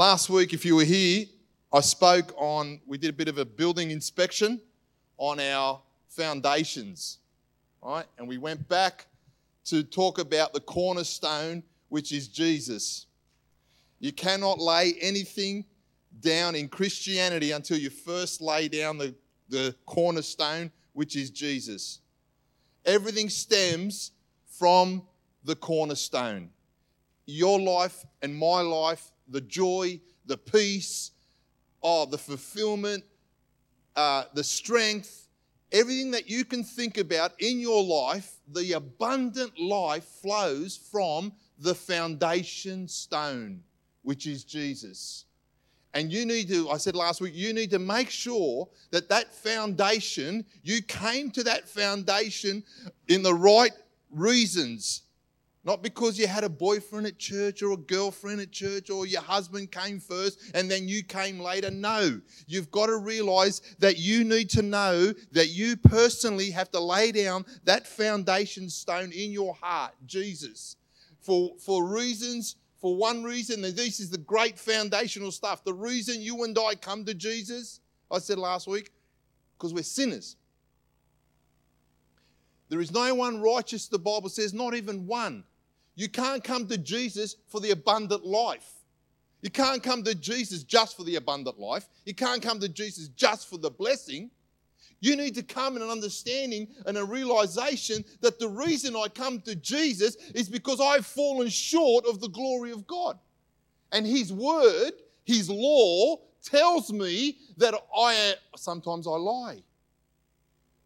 Last 0.00 0.30
week, 0.30 0.54
if 0.54 0.64
you 0.64 0.76
were 0.76 0.84
here, 0.84 1.26
I 1.70 1.80
spoke 1.80 2.32
on, 2.38 2.80
we 2.86 2.96
did 2.96 3.10
a 3.10 3.12
bit 3.12 3.28
of 3.28 3.36
a 3.36 3.44
building 3.44 3.90
inspection 3.90 4.58
on 5.18 5.38
our 5.38 5.82
foundations, 6.08 7.18
right? 7.82 8.06
And 8.16 8.26
we 8.26 8.38
went 8.38 8.66
back 8.66 9.08
to 9.66 9.82
talk 9.82 10.18
about 10.18 10.54
the 10.54 10.60
cornerstone, 10.60 11.62
which 11.90 12.12
is 12.12 12.28
Jesus. 12.28 13.08
You 13.98 14.10
cannot 14.10 14.58
lay 14.58 14.94
anything 15.02 15.66
down 16.20 16.54
in 16.54 16.70
Christianity 16.70 17.50
until 17.50 17.76
you 17.76 17.90
first 17.90 18.40
lay 18.40 18.68
down 18.68 18.96
the, 18.96 19.14
the 19.50 19.74
cornerstone, 19.84 20.72
which 20.94 21.14
is 21.14 21.28
Jesus. 21.28 22.00
Everything 22.86 23.28
stems 23.28 24.12
from 24.48 25.02
the 25.44 25.56
cornerstone. 25.56 26.48
Your 27.26 27.60
life 27.60 28.06
and 28.22 28.34
my 28.34 28.62
life, 28.62 29.12
the 29.30 29.40
joy, 29.40 30.00
the 30.26 30.36
peace, 30.36 31.12
oh, 31.82 32.06
the 32.06 32.18
fulfillment, 32.18 33.04
uh, 33.96 34.24
the 34.34 34.44
strength, 34.44 35.28
everything 35.72 36.10
that 36.10 36.28
you 36.28 36.44
can 36.44 36.64
think 36.64 36.98
about 36.98 37.32
in 37.40 37.58
your 37.58 37.82
life, 37.82 38.36
the 38.52 38.72
abundant 38.72 39.58
life 39.58 40.04
flows 40.04 40.76
from 40.90 41.32
the 41.58 41.74
foundation 41.74 42.88
stone, 42.88 43.62
which 44.02 44.26
is 44.26 44.44
Jesus. 44.44 45.26
And 45.92 46.12
you 46.12 46.24
need 46.24 46.48
to, 46.48 46.70
I 46.70 46.76
said 46.76 46.94
last 46.94 47.20
week, 47.20 47.34
you 47.34 47.52
need 47.52 47.70
to 47.70 47.78
make 47.78 48.10
sure 48.10 48.68
that 48.90 49.08
that 49.08 49.34
foundation, 49.34 50.44
you 50.62 50.82
came 50.82 51.30
to 51.32 51.42
that 51.44 51.68
foundation 51.68 52.62
in 53.08 53.22
the 53.22 53.34
right 53.34 53.72
reasons. 54.10 55.02
Not 55.62 55.82
because 55.82 56.18
you 56.18 56.26
had 56.26 56.42
a 56.42 56.48
boyfriend 56.48 57.06
at 57.06 57.18
church 57.18 57.62
or 57.62 57.72
a 57.72 57.76
girlfriend 57.76 58.40
at 58.40 58.50
church 58.50 58.88
or 58.88 59.06
your 59.06 59.20
husband 59.20 59.70
came 59.70 60.00
first 60.00 60.40
and 60.54 60.70
then 60.70 60.88
you 60.88 61.02
came 61.02 61.38
later. 61.38 61.70
No, 61.70 62.20
you've 62.46 62.70
got 62.70 62.86
to 62.86 62.96
realize 62.96 63.60
that 63.78 63.98
you 63.98 64.24
need 64.24 64.48
to 64.50 64.62
know 64.62 65.12
that 65.32 65.48
you 65.48 65.76
personally 65.76 66.50
have 66.50 66.70
to 66.70 66.80
lay 66.80 67.12
down 67.12 67.44
that 67.64 67.86
foundation 67.86 68.70
stone 68.70 69.12
in 69.12 69.32
your 69.32 69.54
heart, 69.54 69.92
Jesus, 70.06 70.76
for, 71.20 71.52
for 71.58 71.86
reasons. 71.86 72.56
For 72.80 72.96
one 72.96 73.22
reason, 73.22 73.60
this 73.60 74.00
is 74.00 74.08
the 74.08 74.16
great 74.16 74.58
foundational 74.58 75.30
stuff. 75.30 75.62
The 75.62 75.74
reason 75.74 76.22
you 76.22 76.42
and 76.44 76.56
I 76.58 76.74
come 76.74 77.04
to 77.04 77.12
Jesus, 77.12 77.80
I 78.10 78.18
said 78.18 78.38
last 78.38 78.66
week, 78.66 78.90
because 79.58 79.74
we're 79.74 79.82
sinners. 79.82 80.36
There 82.70 82.80
is 82.80 82.90
no 82.90 83.14
one 83.14 83.42
righteous, 83.42 83.88
the 83.88 83.98
Bible 83.98 84.30
says, 84.30 84.54
not 84.54 84.74
even 84.74 85.06
one. 85.06 85.44
You 85.94 86.08
can't 86.08 86.42
come 86.42 86.66
to 86.68 86.78
Jesus 86.78 87.36
for 87.48 87.60
the 87.60 87.72
abundant 87.72 88.24
life. 88.24 88.72
You 89.42 89.50
can't 89.50 89.82
come 89.82 90.02
to 90.04 90.14
Jesus 90.14 90.62
just 90.62 90.96
for 90.96 91.04
the 91.04 91.16
abundant 91.16 91.58
life. 91.58 91.88
You 92.04 92.14
can't 92.14 92.42
come 92.42 92.60
to 92.60 92.68
Jesus 92.68 93.08
just 93.08 93.48
for 93.48 93.58
the 93.58 93.70
blessing. 93.70 94.30
You 95.00 95.16
need 95.16 95.34
to 95.36 95.42
come 95.42 95.76
in 95.76 95.82
an 95.82 95.88
understanding 95.88 96.68
and 96.84 96.98
a 96.98 97.04
realization 97.04 98.04
that 98.20 98.38
the 98.38 98.48
reason 98.48 98.94
I 98.94 99.08
come 99.08 99.40
to 99.42 99.54
Jesus 99.54 100.16
is 100.34 100.48
because 100.48 100.78
I've 100.78 101.06
fallen 101.06 101.48
short 101.48 102.04
of 102.06 102.20
the 102.20 102.28
glory 102.28 102.70
of 102.70 102.86
God. 102.86 103.18
And 103.92 104.06
His 104.06 104.30
word, 104.30 104.92
His 105.24 105.48
law, 105.48 106.18
tells 106.42 106.92
me 106.92 107.38
that 107.56 107.74
I 107.96 108.34
sometimes 108.56 109.06
I 109.06 109.12
lie. 109.12 109.62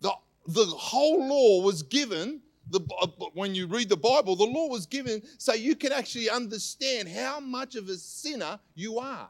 The, 0.00 0.12
the 0.46 0.64
whole 0.66 1.26
law 1.26 1.64
was 1.64 1.82
given 1.82 2.40
the, 2.70 2.80
uh, 3.00 3.06
when 3.34 3.54
you 3.54 3.66
read 3.66 3.88
the 3.88 3.96
Bible, 3.96 4.36
the 4.36 4.44
law 4.44 4.68
was 4.68 4.86
given 4.86 5.22
so 5.38 5.52
you 5.52 5.74
can 5.74 5.92
actually 5.92 6.30
understand 6.30 7.08
how 7.08 7.40
much 7.40 7.74
of 7.76 7.88
a 7.88 7.96
sinner 7.96 8.58
you 8.74 8.98
are. 8.98 9.28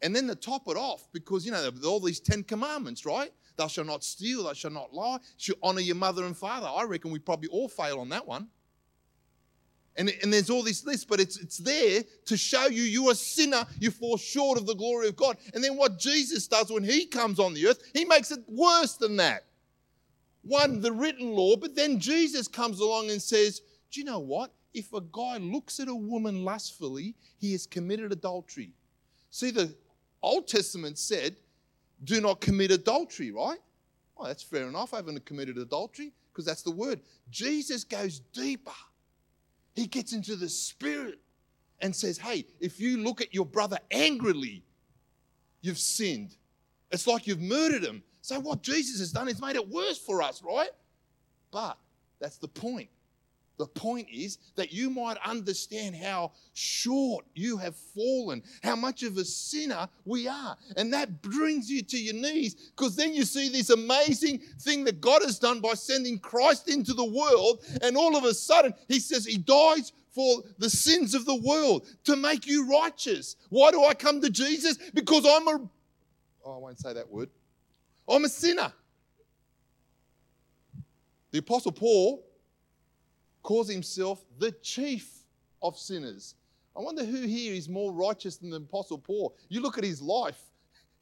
And 0.00 0.14
then 0.14 0.28
to 0.28 0.36
top 0.36 0.68
it 0.68 0.76
off, 0.76 1.08
because 1.12 1.44
you 1.44 1.50
know, 1.50 1.70
all 1.84 2.00
these 2.00 2.20
Ten 2.20 2.44
Commandments, 2.44 3.04
right? 3.04 3.32
Thou 3.56 3.66
shalt 3.66 3.88
not 3.88 4.04
steal, 4.04 4.44
thou 4.44 4.52
shalt 4.52 4.74
not 4.74 4.94
lie, 4.94 5.18
should 5.36 5.56
honor 5.62 5.80
your 5.80 5.96
mother 5.96 6.24
and 6.24 6.36
father. 6.36 6.68
I 6.68 6.84
reckon 6.84 7.10
we 7.10 7.18
probably 7.18 7.48
all 7.48 7.68
fail 7.68 7.98
on 7.98 8.08
that 8.10 8.26
one. 8.26 8.48
And, 9.96 10.12
and 10.22 10.32
there's 10.32 10.48
all 10.48 10.62
this 10.62 10.86
list, 10.86 11.08
but 11.08 11.18
it's, 11.18 11.36
it's 11.38 11.58
there 11.58 12.04
to 12.26 12.36
show 12.36 12.66
you 12.66 12.82
you're 12.82 13.10
a 13.10 13.16
sinner, 13.16 13.66
you 13.80 13.90
fall 13.90 14.16
short 14.16 14.56
of 14.56 14.66
the 14.66 14.74
glory 14.76 15.08
of 15.08 15.16
God. 15.16 15.38
And 15.52 15.64
then 15.64 15.76
what 15.76 15.98
Jesus 15.98 16.46
does 16.46 16.70
when 16.70 16.84
he 16.84 17.04
comes 17.04 17.40
on 17.40 17.52
the 17.52 17.66
earth, 17.66 17.82
he 17.92 18.04
makes 18.04 18.30
it 18.30 18.38
worse 18.46 18.94
than 18.94 19.16
that 19.16 19.47
one, 20.42 20.80
the 20.80 20.92
written 20.92 21.32
law, 21.32 21.56
but 21.56 21.74
then 21.74 21.98
Jesus 21.98 22.48
comes 22.48 22.80
along 22.80 23.10
and 23.10 23.20
says, 23.20 23.60
Do 23.90 24.00
you 24.00 24.06
know 24.06 24.18
what? 24.20 24.52
If 24.74 24.92
a 24.92 25.00
guy 25.00 25.38
looks 25.38 25.80
at 25.80 25.88
a 25.88 25.94
woman 25.94 26.44
lustfully, 26.44 27.14
he 27.38 27.52
has 27.52 27.66
committed 27.66 28.12
adultery. 28.12 28.72
See, 29.30 29.50
the 29.50 29.74
Old 30.22 30.48
Testament 30.48 30.98
said, 30.98 31.36
Do 32.04 32.20
not 32.20 32.40
commit 32.40 32.70
adultery, 32.70 33.30
right? 33.30 33.58
Well, 34.16 34.28
that's 34.28 34.42
fair 34.42 34.68
enough. 34.68 34.94
I 34.94 34.98
haven't 34.98 35.24
committed 35.24 35.58
adultery 35.58 36.12
because 36.32 36.44
that's 36.44 36.62
the 36.62 36.70
word. 36.70 37.00
Jesus 37.30 37.84
goes 37.84 38.20
deeper. 38.20 38.72
He 39.74 39.86
gets 39.86 40.12
into 40.12 40.36
the 40.36 40.48
spirit 40.48 41.18
and 41.80 41.94
says, 41.94 42.18
Hey, 42.18 42.46
if 42.60 42.80
you 42.80 42.98
look 42.98 43.20
at 43.20 43.34
your 43.34 43.46
brother 43.46 43.78
angrily, 43.90 44.64
you've 45.60 45.78
sinned. 45.78 46.36
It's 46.90 47.06
like 47.06 47.26
you've 47.26 47.40
murdered 47.40 47.84
him. 47.84 48.02
So, 48.28 48.38
what 48.40 48.60
Jesus 48.60 49.00
has 49.00 49.10
done 49.10 49.26
is 49.26 49.40
made 49.40 49.56
it 49.56 49.66
worse 49.66 49.96
for 49.96 50.20
us, 50.20 50.42
right? 50.42 50.68
But 51.50 51.78
that's 52.20 52.36
the 52.36 52.46
point. 52.46 52.90
The 53.56 53.66
point 53.66 54.06
is 54.12 54.36
that 54.56 54.70
you 54.70 54.90
might 54.90 55.16
understand 55.24 55.96
how 55.96 56.32
short 56.52 57.24
you 57.34 57.56
have 57.56 57.74
fallen, 57.74 58.42
how 58.62 58.76
much 58.76 59.02
of 59.02 59.16
a 59.16 59.24
sinner 59.24 59.88
we 60.04 60.28
are. 60.28 60.58
And 60.76 60.92
that 60.92 61.22
brings 61.22 61.70
you 61.70 61.80
to 61.84 61.96
your 61.96 62.16
knees 62.16 62.54
because 62.76 62.96
then 62.96 63.14
you 63.14 63.24
see 63.24 63.48
this 63.48 63.70
amazing 63.70 64.40
thing 64.60 64.84
that 64.84 65.00
God 65.00 65.22
has 65.22 65.38
done 65.38 65.60
by 65.60 65.72
sending 65.72 66.18
Christ 66.18 66.68
into 66.68 66.92
the 66.92 67.06
world. 67.06 67.64
And 67.80 67.96
all 67.96 68.14
of 68.14 68.24
a 68.24 68.34
sudden, 68.34 68.74
He 68.88 69.00
says 69.00 69.24
He 69.24 69.38
dies 69.38 69.94
for 70.10 70.42
the 70.58 70.68
sins 70.68 71.14
of 71.14 71.24
the 71.24 71.36
world 71.36 71.86
to 72.04 72.14
make 72.14 72.46
you 72.46 72.68
righteous. 72.68 73.36
Why 73.48 73.70
do 73.70 73.86
I 73.86 73.94
come 73.94 74.20
to 74.20 74.28
Jesus? 74.28 74.76
Because 74.92 75.24
I'm 75.24 75.48
a. 75.48 75.70
Oh, 76.44 76.56
I 76.56 76.58
won't 76.58 76.78
say 76.78 76.92
that 76.92 77.08
word. 77.08 77.30
I'm 78.08 78.24
a 78.24 78.28
sinner. 78.28 78.72
The 81.30 81.38
Apostle 81.38 81.72
Paul 81.72 82.24
calls 83.42 83.68
himself 83.68 84.24
the 84.38 84.52
chief 84.62 85.10
of 85.62 85.76
sinners. 85.78 86.34
I 86.76 86.80
wonder 86.80 87.04
who 87.04 87.22
here 87.22 87.54
is 87.54 87.68
more 87.68 87.92
righteous 87.92 88.36
than 88.36 88.50
the 88.50 88.56
Apostle 88.56 88.98
Paul. 88.98 89.36
You 89.48 89.60
look 89.60 89.78
at 89.78 89.84
his 89.84 90.00
life, 90.00 90.40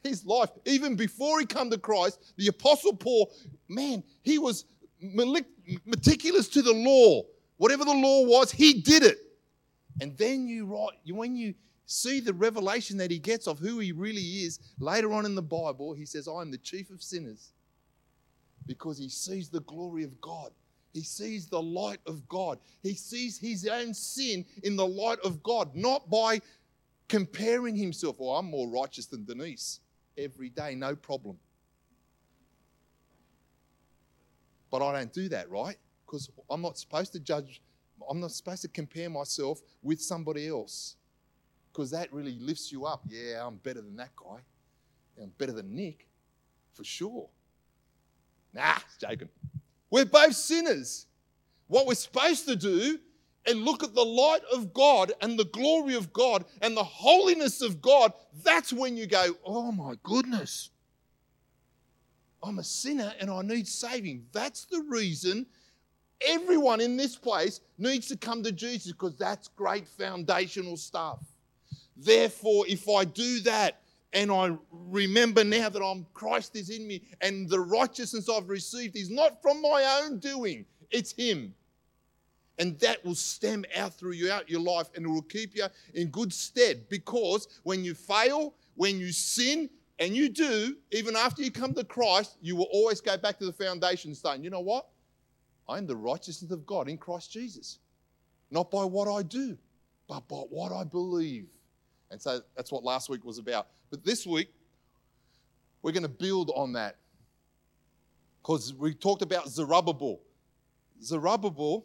his 0.03 0.25
life, 0.25 0.51
even 0.65 0.97
before 0.97 1.39
he 1.39 1.47
come 1.47 1.71
to 1.71 1.79
Christ, 1.79 2.35
the 2.37 2.49
Apostle 2.49 2.97
Paul, 2.97 3.33
man, 3.69 4.03
he 4.23 4.39
was 4.39 4.65
meticulous 5.01 6.49
to 6.49 6.63
the 6.63 6.73
law. 6.73 7.23
Whatever 7.59 7.85
the 7.85 7.93
law 7.93 8.25
was, 8.27 8.51
he 8.51 8.81
did 8.81 9.03
it. 9.03 9.19
And 10.01 10.17
then 10.17 10.47
you 10.47 10.67
write, 10.67 10.99
when 11.09 11.37
you 11.37 11.55
see 11.87 12.21
the 12.21 12.35
revelation 12.35 12.97
that 12.99 13.11
he 13.11 13.19
gets 13.19 13.47
of 13.47 13.59
who 13.59 13.79
he 13.79 13.93
really 13.93 14.21
is 14.21 14.59
later 14.79 15.13
on 15.13 15.25
in 15.25 15.35
the 15.35 15.43
Bible. 15.43 15.95
He 15.95 16.05
says, 16.05 16.29
I 16.29 16.43
am 16.43 16.51
the 16.51 16.59
chief 16.59 16.91
of 16.91 17.03
sinners 17.03 17.53
because 18.67 18.99
he 18.99 19.09
sees 19.09 19.49
the 19.49 19.61
glory 19.61 20.03
of 20.03 20.21
God. 20.21 20.51
He 20.93 21.03
sees 21.03 21.47
the 21.47 21.63
light 21.63 22.01
of 22.07 22.27
God. 22.29 22.59
He 22.83 22.95
sees 22.95 23.39
his 23.39 23.67
own 23.69 23.95
sin 23.95 24.45
in 24.65 24.77
the 24.77 24.87
light 24.87 25.19
of 25.21 25.43
God, 25.43 25.75
not 25.75 26.11
by 26.11 26.41
comparing 27.09 27.77
himself. 27.77 28.17
Oh, 28.19 28.31
I'm 28.31 28.47
more 28.47 28.69
righteous 28.69 29.07
than 29.07 29.25
Denise 29.25 29.81
every 30.19 30.49
day, 30.49 30.75
no 30.75 30.97
problem. 30.97 31.37
But 34.71 34.83
I 34.83 34.99
don't 34.99 35.13
do 35.13 35.29
that, 35.29 35.49
right? 35.51 35.77
Because 36.05 36.31
I'm 36.51 36.63
not 36.63 36.79
supposed 36.79 37.13
to 37.13 37.21
judge, 37.21 37.63
I'm 38.11 38.19
not 38.19 38.33
supposed 38.33 38.63
to 38.63 38.69
compare 38.69 39.11
myself 39.11 39.61
with 39.83 40.01
somebody 40.01 40.49
else 40.49 40.97
because 41.77 41.91
that 41.91 42.11
really 42.11 42.39
lifts 42.41 42.73
you 42.73 42.87
up. 42.87 43.03
Yeah, 43.07 43.47
I'm 43.47 43.57
better 43.57 43.83
than 43.83 43.97
that 43.97 44.17
guy. 44.17 44.39
I'm 45.23 45.31
better 45.37 45.53
than 45.53 45.75
Nick, 45.75 46.09
for 46.73 46.85
sure. 46.85 47.29
Nah, 48.55 48.79
joking. 48.99 49.29
We're 49.91 50.07
both 50.07 50.35
sinners. 50.35 51.07
What 51.67 51.87
we're 51.87 51.95
supposed 51.95 52.47
to 52.47 52.57
do 52.57 52.99
and 53.47 53.63
look 53.63 53.83
at 53.83 53.95
the 53.95 54.05
light 54.05 54.41
of 54.55 54.73
God 54.73 55.13
and 55.21 55.39
the 55.39 55.45
glory 55.45 55.95
of 55.97 56.15
God 56.15 56.47
and 56.63 56.75
the 56.75 56.83
holiness 56.83 57.61
of 57.61 57.83
God, 57.83 58.15
that's 58.43 58.73
when 58.73 58.97
you 58.97 59.07
go, 59.07 59.37
oh 59.45 59.71
my 59.71 59.97
goodness, 60.03 60.71
I'm 62.43 62.59
a 62.59 62.65
sinner 62.65 63.13
and 63.21 63.29
I 63.29 63.43
need 63.43 63.69
saving. 63.69 64.25
That's 64.33 64.65
the 64.65 64.83
reason 64.89 65.45
everyone 66.27 66.81
in 66.81 66.97
this 66.97 67.17
place 67.17 67.61
needs 67.77 68.09
to 68.09 68.17
come 68.17 68.43
to 68.45 68.53
Jesus 68.53 68.93
because 68.93 69.17
that's 69.17 69.49
great 69.49 69.87
foundational 69.87 70.79
stuff. 70.79 71.19
Therefore, 71.97 72.65
if 72.69 72.89
I 72.89 73.05
do 73.05 73.41
that 73.41 73.81
and 74.13 74.31
I 74.31 74.57
remember 74.71 75.45
now 75.45 75.69
that 75.69 75.83
I'm 75.83 76.07
Christ 76.15 76.57
is 76.57 76.71
in 76.71 76.87
me 76.87 77.03
and 77.21 77.49
the 77.49 77.61
righteousness 77.61 78.29
I've 78.29 78.49
received 78.49 78.97
is 78.97 79.11
not 79.11 79.41
from 79.43 79.63
my 79.63 80.03
own 80.03 80.19
doing, 80.19 80.65
it's 80.91 81.13
Him. 81.13 81.55
And 82.59 82.79
that 82.81 83.05
will 83.05 83.15
stem 83.15 83.65
out 83.77 83.95
through 83.95 84.13
you 84.13 84.31
out 84.31 84.49
your 84.49 84.61
life 84.61 84.89
and 84.95 85.05
it 85.05 85.09
will 85.09 85.23
keep 85.23 85.55
you 85.55 85.67
in 85.95 86.09
good 86.09 86.33
stead 86.33 86.89
because 86.89 87.49
when 87.65 87.85
you 87.85 87.95
fail, 87.95 88.55
when 88.77 88.99
you 88.99 89.13
sin, 89.13 89.69
and 89.99 90.15
you 90.15 90.29
do, 90.29 90.77
even 90.93 91.17
after 91.17 91.43
you 91.43 91.51
come 91.51 91.73
to 91.75 91.85
Christ, 91.85 92.37
you 92.43 92.55
will 92.57 92.69
always 92.73 93.01
go 93.01 93.17
back 93.17 93.39
to 93.39 93.47
the 93.47 93.53
foundation 93.53 94.15
stone. 94.15 94.45
You 94.45 94.51
know 94.51 94.61
what? 94.61 94.89
I 95.69 95.79
am 95.79 95.87
the 95.87 95.97
righteousness 95.97 96.51
of 96.51 96.67
God 96.67 96.89
in 96.89 96.99
Christ 96.99 97.33
Jesus. 97.33 97.79
Not 98.51 98.71
by 98.71 98.85
what 98.85 99.09
I 99.09 99.23
do, 99.23 99.57
but 100.07 100.29
by 100.29 100.37
what 100.37 100.71
I 100.71 100.85
believe. 100.85 101.47
And 102.17 102.23
so 102.23 102.41
that's 102.57 102.73
what 102.73 102.83
last 102.83 103.11
week 103.11 103.27
was 103.27 103.37
about. 103.37 103.67
But 103.91 104.03
this 104.03 104.27
week, 104.27 104.49
we're 105.83 105.93
going 105.93 106.03
to 106.03 106.09
build 106.09 106.51
on 106.57 106.73
that. 106.73 106.97
Because 108.41 108.73
we 108.73 108.95
talked 108.95 109.21
about 109.21 109.51
Zerubbabel. 109.51 110.23
Zerubbabel, 111.03 111.85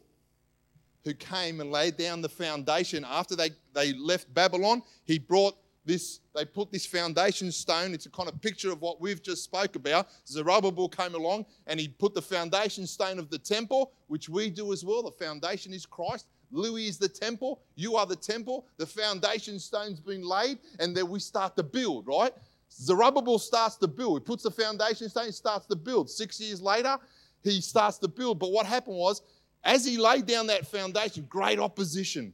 who 1.03 1.13
came 1.15 1.59
and 1.59 1.69
laid 1.69 1.97
down 1.97 2.21
the 2.21 2.29
foundation 2.29 3.05
after 3.05 3.35
they, 3.35 3.49
they 3.73 3.91
left 3.91 4.33
Babylon, 4.33 4.83
he 5.03 5.19
brought 5.19 5.57
this, 5.83 6.21
they 6.33 6.45
put 6.45 6.71
this 6.71 6.85
foundation 6.85 7.51
stone. 7.51 7.93
It's 7.93 8.05
a 8.05 8.09
kind 8.09 8.29
of 8.29 8.41
picture 8.41 8.71
of 8.71 8.79
what 8.79 9.01
we've 9.01 9.21
just 9.21 9.43
spoke 9.43 9.75
about. 9.75 10.07
Zerubbabel 10.25 10.87
came 10.87 11.13
along 11.13 11.45
and 11.67 11.77
he 11.77 11.89
put 11.89 12.13
the 12.13 12.21
foundation 12.21 12.87
stone 12.87 13.19
of 13.19 13.29
the 13.29 13.37
temple, 13.37 13.91
which 14.07 14.29
we 14.29 14.49
do 14.49 14.71
as 14.71 14.85
well. 14.85 15.03
The 15.03 15.11
foundation 15.11 15.73
is 15.73 15.85
Christ. 15.85 16.27
Louie 16.51 16.88
is 16.88 16.98
the 16.98 17.09
temple. 17.09 17.62
You 17.75 17.95
are 17.95 18.06
the 18.06 18.15
temple. 18.15 18.68
The 18.77 18.86
foundation 18.86 19.59
stone's 19.59 20.00
been 20.00 20.24
laid, 20.24 20.59
and 20.80 20.95
then 20.95 21.09
we 21.09 21.19
start 21.19 21.56
to 21.57 21.63
build, 21.63 22.07
right? 22.07 22.33
Zerubbabel 22.71 23.39
starts 23.39 23.75
to 23.77 23.88
build. 23.88 24.21
He 24.21 24.25
puts 24.25 24.44
the 24.44 24.51
foundation 24.51 25.09
stone, 25.09 25.25
he 25.25 25.31
starts 25.31 25.65
to 25.68 25.75
build. 25.75 26.09
Six 26.09 26.39
years 26.39 26.62
later, 26.62 26.98
he 27.44 27.62
starts 27.62 27.98
to 28.00 28.07
build. 28.07 28.39
But 28.39 28.51
what 28.51 28.65
happened 28.65 28.98
was, 28.98 29.21
as 29.63 29.86
he 29.86 29.98
laid 29.98 30.25
down 30.25 30.48
that 30.48 30.68
foundation, 30.68 31.25
great 31.30 31.59
opposition 31.59 32.33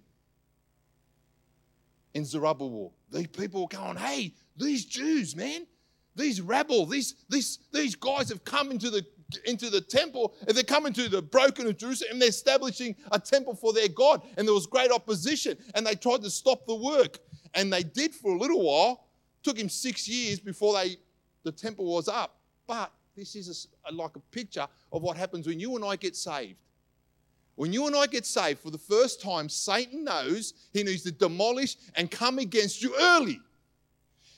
in 2.13 2.25
Zerubbabel. 2.25 2.93
These 3.11 3.27
people 3.27 3.61
were 3.61 3.67
going, 3.67 3.97
hey, 3.97 4.33
these 4.55 4.85
Jews, 4.85 5.35
man, 5.35 5.67
these 6.15 6.41
rabble, 6.41 6.85
these, 6.85 7.15
these, 7.29 7.59
these 7.71 7.95
guys 7.95 8.29
have 8.29 8.43
come 8.43 8.71
into 8.71 8.89
the 8.89 9.05
into 9.45 9.69
the 9.69 9.81
temple 9.81 10.33
and 10.47 10.55
they're 10.55 10.63
coming 10.63 10.93
to 10.93 11.09
the 11.09 11.21
broken 11.21 11.67
of 11.67 11.77
Jerusalem 11.77 12.11
and 12.13 12.21
they're 12.21 12.29
establishing 12.29 12.95
a 13.11 13.19
temple 13.19 13.55
for 13.55 13.73
their 13.73 13.87
God. 13.87 14.21
And 14.37 14.47
there 14.47 14.53
was 14.53 14.67
great 14.67 14.91
opposition 14.91 15.57
and 15.75 15.85
they 15.85 15.95
tried 15.95 16.23
to 16.23 16.29
stop 16.29 16.65
the 16.65 16.75
work. 16.75 17.19
And 17.53 17.71
they 17.71 17.83
did 17.83 18.13
for 18.13 18.35
a 18.35 18.37
little 18.37 18.61
while. 18.61 19.05
Took 19.43 19.57
him 19.57 19.69
six 19.69 20.07
years 20.07 20.39
before 20.39 20.73
they 20.73 20.97
the 21.43 21.51
temple 21.51 21.85
was 21.85 22.07
up. 22.07 22.39
But 22.67 22.91
this 23.15 23.35
is 23.35 23.67
a, 23.85 23.93
like 23.93 24.15
a 24.15 24.19
picture 24.19 24.67
of 24.91 25.01
what 25.01 25.15
happens 25.15 25.47
when 25.47 25.59
you 25.59 25.75
and 25.75 25.85
I 25.85 25.95
get 25.95 26.15
saved. 26.15 26.59
When 27.55 27.73
you 27.73 27.87
and 27.87 27.95
I 27.95 28.05
get 28.05 28.25
saved 28.25 28.59
for 28.59 28.69
the 28.69 28.77
first 28.77 29.21
time, 29.21 29.49
Satan 29.49 30.03
knows 30.03 30.53
he 30.73 30.83
needs 30.83 31.03
to 31.03 31.11
demolish 31.11 31.77
and 31.95 32.11
come 32.11 32.37
against 32.37 32.83
you 32.83 32.93
early. 32.99 33.39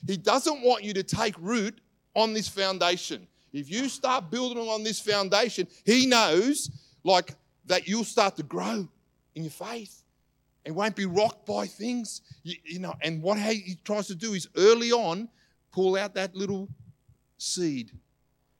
He 0.06 0.16
doesn't 0.16 0.62
want 0.62 0.84
you 0.84 0.94
to 0.94 1.02
take 1.02 1.34
root 1.38 1.80
on 2.14 2.32
this 2.32 2.48
foundation. 2.48 3.26
If 3.52 3.70
you 3.70 3.88
start 3.88 4.30
building 4.30 4.68
on 4.68 4.84
this 4.84 5.00
foundation, 5.00 5.66
he 5.84 6.06
knows 6.06 6.70
like 7.04 7.34
that 7.66 7.88
you'll 7.88 8.04
start 8.04 8.36
to 8.36 8.42
grow 8.42 8.88
in 9.34 9.42
your 9.42 9.50
faith 9.50 10.02
and 10.64 10.74
won't 10.74 10.96
be 10.96 11.06
rocked 11.06 11.46
by 11.46 11.66
things. 11.66 12.22
You, 12.42 12.56
you 12.64 12.78
know, 12.78 12.94
and 13.02 13.22
what 13.22 13.38
he 13.38 13.78
tries 13.84 14.06
to 14.08 14.14
do 14.14 14.34
is 14.34 14.48
early 14.56 14.92
on 14.92 15.28
pull 15.72 15.96
out 15.96 16.14
that 16.14 16.34
little 16.34 16.68
seed, 17.38 17.92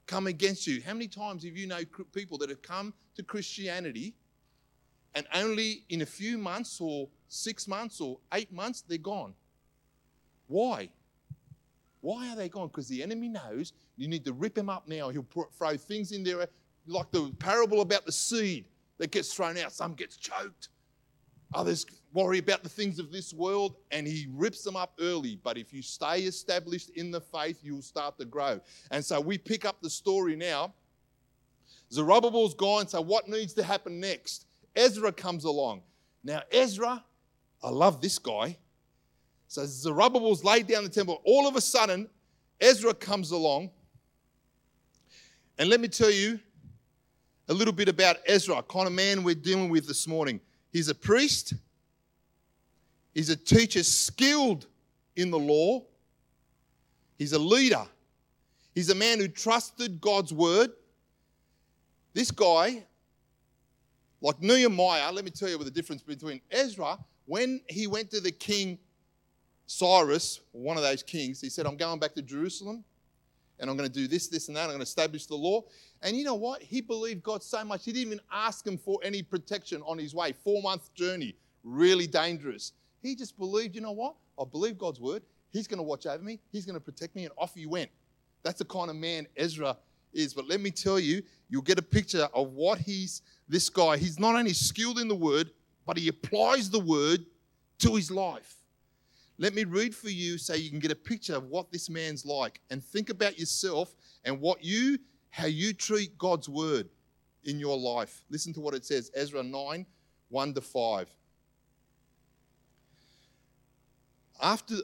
come 0.07 0.27
against 0.27 0.65
you. 0.65 0.81
How 0.81 0.93
many 0.93 1.07
times 1.07 1.43
have 1.43 1.57
you 1.57 1.67
know 1.67 1.81
people 2.13 2.37
that 2.39 2.49
have 2.49 2.61
come 2.61 2.93
to 3.15 3.23
Christianity 3.23 4.15
and 5.13 5.27
only 5.33 5.83
in 5.89 6.01
a 6.01 6.05
few 6.05 6.37
months 6.37 6.79
or 6.79 7.09
six 7.27 7.67
months 7.67 7.99
or 7.99 8.19
eight 8.33 8.51
months, 8.51 8.81
they're 8.81 8.97
gone. 8.97 9.33
Why? 10.47 10.89
Why 12.01 12.29
are 12.29 12.35
they 12.35 12.49
gone? 12.49 12.67
Because 12.67 12.87
the 12.87 13.01
enemy 13.01 13.29
knows 13.29 13.73
you 13.95 14.07
need 14.07 14.25
to 14.25 14.33
rip 14.33 14.57
him 14.57 14.69
up 14.69 14.87
now. 14.87 15.09
He'll 15.09 15.25
throw 15.57 15.77
things 15.77 16.11
in 16.11 16.23
there, 16.23 16.47
like 16.87 17.11
the 17.11 17.31
parable 17.39 17.81
about 17.81 18.05
the 18.05 18.11
seed 18.11 18.65
that 18.97 19.11
gets 19.11 19.33
thrown 19.33 19.57
out. 19.57 19.71
Some 19.71 19.93
gets 19.93 20.17
choked, 20.17 20.69
others 21.53 21.85
worry 22.13 22.39
about 22.39 22.63
the 22.63 22.69
things 22.69 22.99
of 22.99 23.11
this 23.11 23.33
world, 23.33 23.75
and 23.91 24.05
he 24.05 24.27
rips 24.31 24.63
them 24.63 24.75
up 24.75 24.93
early. 24.99 25.39
But 25.43 25.57
if 25.57 25.73
you 25.73 25.81
stay 25.81 26.21
established 26.21 26.89
in 26.91 27.11
the 27.11 27.21
faith, 27.21 27.59
you'll 27.63 27.81
start 27.81 28.17
to 28.19 28.25
grow. 28.25 28.59
And 28.89 29.03
so 29.03 29.21
we 29.21 29.37
pick 29.37 29.63
up 29.65 29.81
the 29.81 29.89
story 29.89 30.35
now. 30.35 30.73
Zerubbabel's 31.91 32.53
gone, 32.53 32.87
so 32.87 33.01
what 33.01 33.27
needs 33.27 33.53
to 33.53 33.63
happen 33.63 33.99
next? 33.99 34.45
Ezra 34.75 35.11
comes 35.11 35.43
along. 35.43 35.81
Now, 36.23 36.41
Ezra, 36.51 37.03
I 37.63 37.69
love 37.69 38.01
this 38.01 38.17
guy. 38.17 38.57
So 39.51 39.65
Zerubbabel's 39.65 40.45
laid 40.45 40.67
down 40.67 40.85
the 40.85 40.89
temple. 40.89 41.21
All 41.25 41.45
of 41.45 41.57
a 41.57 41.61
sudden, 41.61 42.07
Ezra 42.61 42.93
comes 42.93 43.31
along. 43.31 43.69
And 45.57 45.69
let 45.69 45.81
me 45.81 45.89
tell 45.89 46.09
you 46.09 46.39
a 47.49 47.53
little 47.53 47.73
bit 47.73 47.89
about 47.89 48.15
Ezra, 48.25 48.63
kind 48.63 48.87
of 48.87 48.93
man 48.93 49.23
we're 49.23 49.35
dealing 49.35 49.67
with 49.67 49.89
this 49.89 50.07
morning. 50.07 50.39
He's 50.71 50.87
a 50.87 50.95
priest, 50.95 51.53
he's 53.13 53.29
a 53.29 53.35
teacher 53.35 53.83
skilled 53.83 54.67
in 55.17 55.31
the 55.31 55.39
law, 55.39 55.83
he's 57.17 57.33
a 57.33 57.39
leader, 57.39 57.83
he's 58.73 58.89
a 58.89 58.95
man 58.95 59.19
who 59.19 59.27
trusted 59.27 59.99
God's 59.99 60.31
word. 60.31 60.71
This 62.13 62.31
guy 62.31 62.85
like 64.21 64.41
Nehemiah, 64.41 65.11
let 65.11 65.25
me 65.25 65.31
tell 65.31 65.49
you 65.49 65.57
what 65.57 65.65
the 65.65 65.71
difference 65.71 66.03
between 66.03 66.39
Ezra, 66.51 66.97
when 67.25 67.59
he 67.67 67.85
went 67.85 68.09
to 68.11 68.21
the 68.21 68.31
king 68.31 68.79
Cyrus, 69.71 70.41
one 70.51 70.75
of 70.75 70.83
those 70.83 71.01
kings, 71.01 71.39
he 71.39 71.47
said, 71.47 71.65
I'm 71.65 71.77
going 71.77 71.97
back 71.97 72.13
to 72.15 72.21
Jerusalem 72.21 72.83
and 73.57 73.69
I'm 73.69 73.77
going 73.77 73.87
to 73.87 73.93
do 73.93 74.05
this, 74.05 74.27
this, 74.27 74.49
and 74.49 74.57
that. 74.57 74.63
I'm 74.63 74.67
going 74.67 74.79
to 74.79 74.83
establish 74.83 75.27
the 75.27 75.35
law. 75.35 75.61
And 76.01 76.17
you 76.17 76.25
know 76.25 76.35
what? 76.35 76.61
He 76.61 76.81
believed 76.81 77.23
God 77.23 77.41
so 77.41 77.63
much, 77.63 77.85
he 77.85 77.93
didn't 77.93 78.07
even 78.07 78.19
ask 78.33 78.67
him 78.67 78.77
for 78.77 78.99
any 79.01 79.23
protection 79.23 79.81
on 79.83 79.97
his 79.97 80.13
way. 80.13 80.33
Four 80.33 80.61
month 80.61 80.93
journey, 80.93 81.35
really 81.63 82.05
dangerous. 82.05 82.73
He 83.01 83.15
just 83.15 83.37
believed, 83.39 83.73
you 83.73 83.79
know 83.79 83.93
what? 83.93 84.15
I 84.37 84.43
believe 84.43 84.77
God's 84.77 84.99
word. 84.99 85.23
He's 85.51 85.67
going 85.67 85.77
to 85.77 85.83
watch 85.83 86.05
over 86.05 86.21
me, 86.21 86.41
He's 86.51 86.65
going 86.65 86.75
to 86.75 86.81
protect 86.81 87.15
me, 87.15 87.23
and 87.23 87.33
off 87.37 87.55
he 87.55 87.65
went. 87.65 87.89
That's 88.43 88.59
the 88.59 88.65
kind 88.65 88.89
of 88.89 88.97
man 88.97 89.25
Ezra 89.37 89.77
is. 90.11 90.33
But 90.33 90.49
let 90.49 90.59
me 90.59 90.71
tell 90.71 90.99
you, 90.99 91.23
you'll 91.49 91.61
get 91.61 91.79
a 91.79 91.83
picture 91.83 92.27
of 92.33 92.51
what 92.51 92.79
he's, 92.79 93.21
this 93.47 93.69
guy, 93.69 93.95
he's 93.95 94.19
not 94.19 94.35
only 94.35 94.51
skilled 94.51 94.99
in 94.99 95.07
the 95.07 95.15
word, 95.15 95.49
but 95.85 95.97
he 95.97 96.09
applies 96.09 96.69
the 96.69 96.79
word 96.79 97.25
to 97.79 97.95
his 97.95 98.11
life. 98.11 98.60
Let 99.37 99.55
me 99.55 99.63
read 99.63 99.95
for 99.95 100.09
you 100.09 100.37
so 100.37 100.53
you 100.53 100.69
can 100.69 100.79
get 100.79 100.91
a 100.91 100.95
picture 100.95 101.35
of 101.35 101.45
what 101.45 101.71
this 101.71 101.89
man's 101.89 102.25
like 102.25 102.61
and 102.69 102.83
think 102.83 103.09
about 103.09 103.39
yourself 103.39 103.95
and 104.23 104.39
what 104.39 104.63
you, 104.63 104.99
how 105.29 105.47
you 105.47 105.73
treat 105.73 106.17
God's 106.17 106.47
word 106.47 106.89
in 107.45 107.59
your 107.59 107.77
life. 107.77 108.23
Listen 108.29 108.53
to 108.53 108.61
what 108.61 108.73
it 108.73 108.85
says 108.85 109.11
Ezra 109.15 109.43
9 109.43 109.85
1 110.29 110.53
to 110.53 110.61
5. 110.61 111.09
After, 114.41 114.75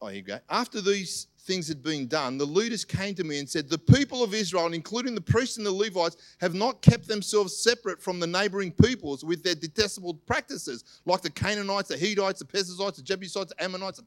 oh, 0.00 0.08
here 0.08 0.16
you 0.16 0.22
go. 0.22 0.38
After 0.50 0.80
these 0.80 1.28
things 1.48 1.66
had 1.66 1.82
been 1.82 2.06
done, 2.06 2.38
the 2.38 2.44
leaders 2.44 2.84
came 2.84 3.14
to 3.14 3.24
me 3.24 3.40
and 3.40 3.48
said, 3.48 3.68
The 3.68 3.78
people 3.78 4.22
of 4.22 4.34
Israel, 4.34 4.72
including 4.72 5.14
the 5.14 5.20
priests 5.20 5.56
and 5.56 5.66
the 5.66 5.72
Levites, 5.72 6.16
have 6.40 6.54
not 6.54 6.82
kept 6.82 7.08
themselves 7.08 7.56
separate 7.56 8.00
from 8.00 8.20
the 8.20 8.26
neighboring 8.26 8.70
peoples 8.70 9.24
with 9.24 9.42
their 9.42 9.54
detestable 9.56 10.14
practices, 10.14 10.84
like 11.06 11.22
the 11.22 11.30
Canaanites, 11.30 11.88
the 11.88 11.96
Hittites, 11.96 12.38
the 12.38 12.44
Perizzites, 12.44 12.98
the 12.98 13.02
Jebusites, 13.02 13.52
the 13.56 13.64
Ammonites. 13.64 14.00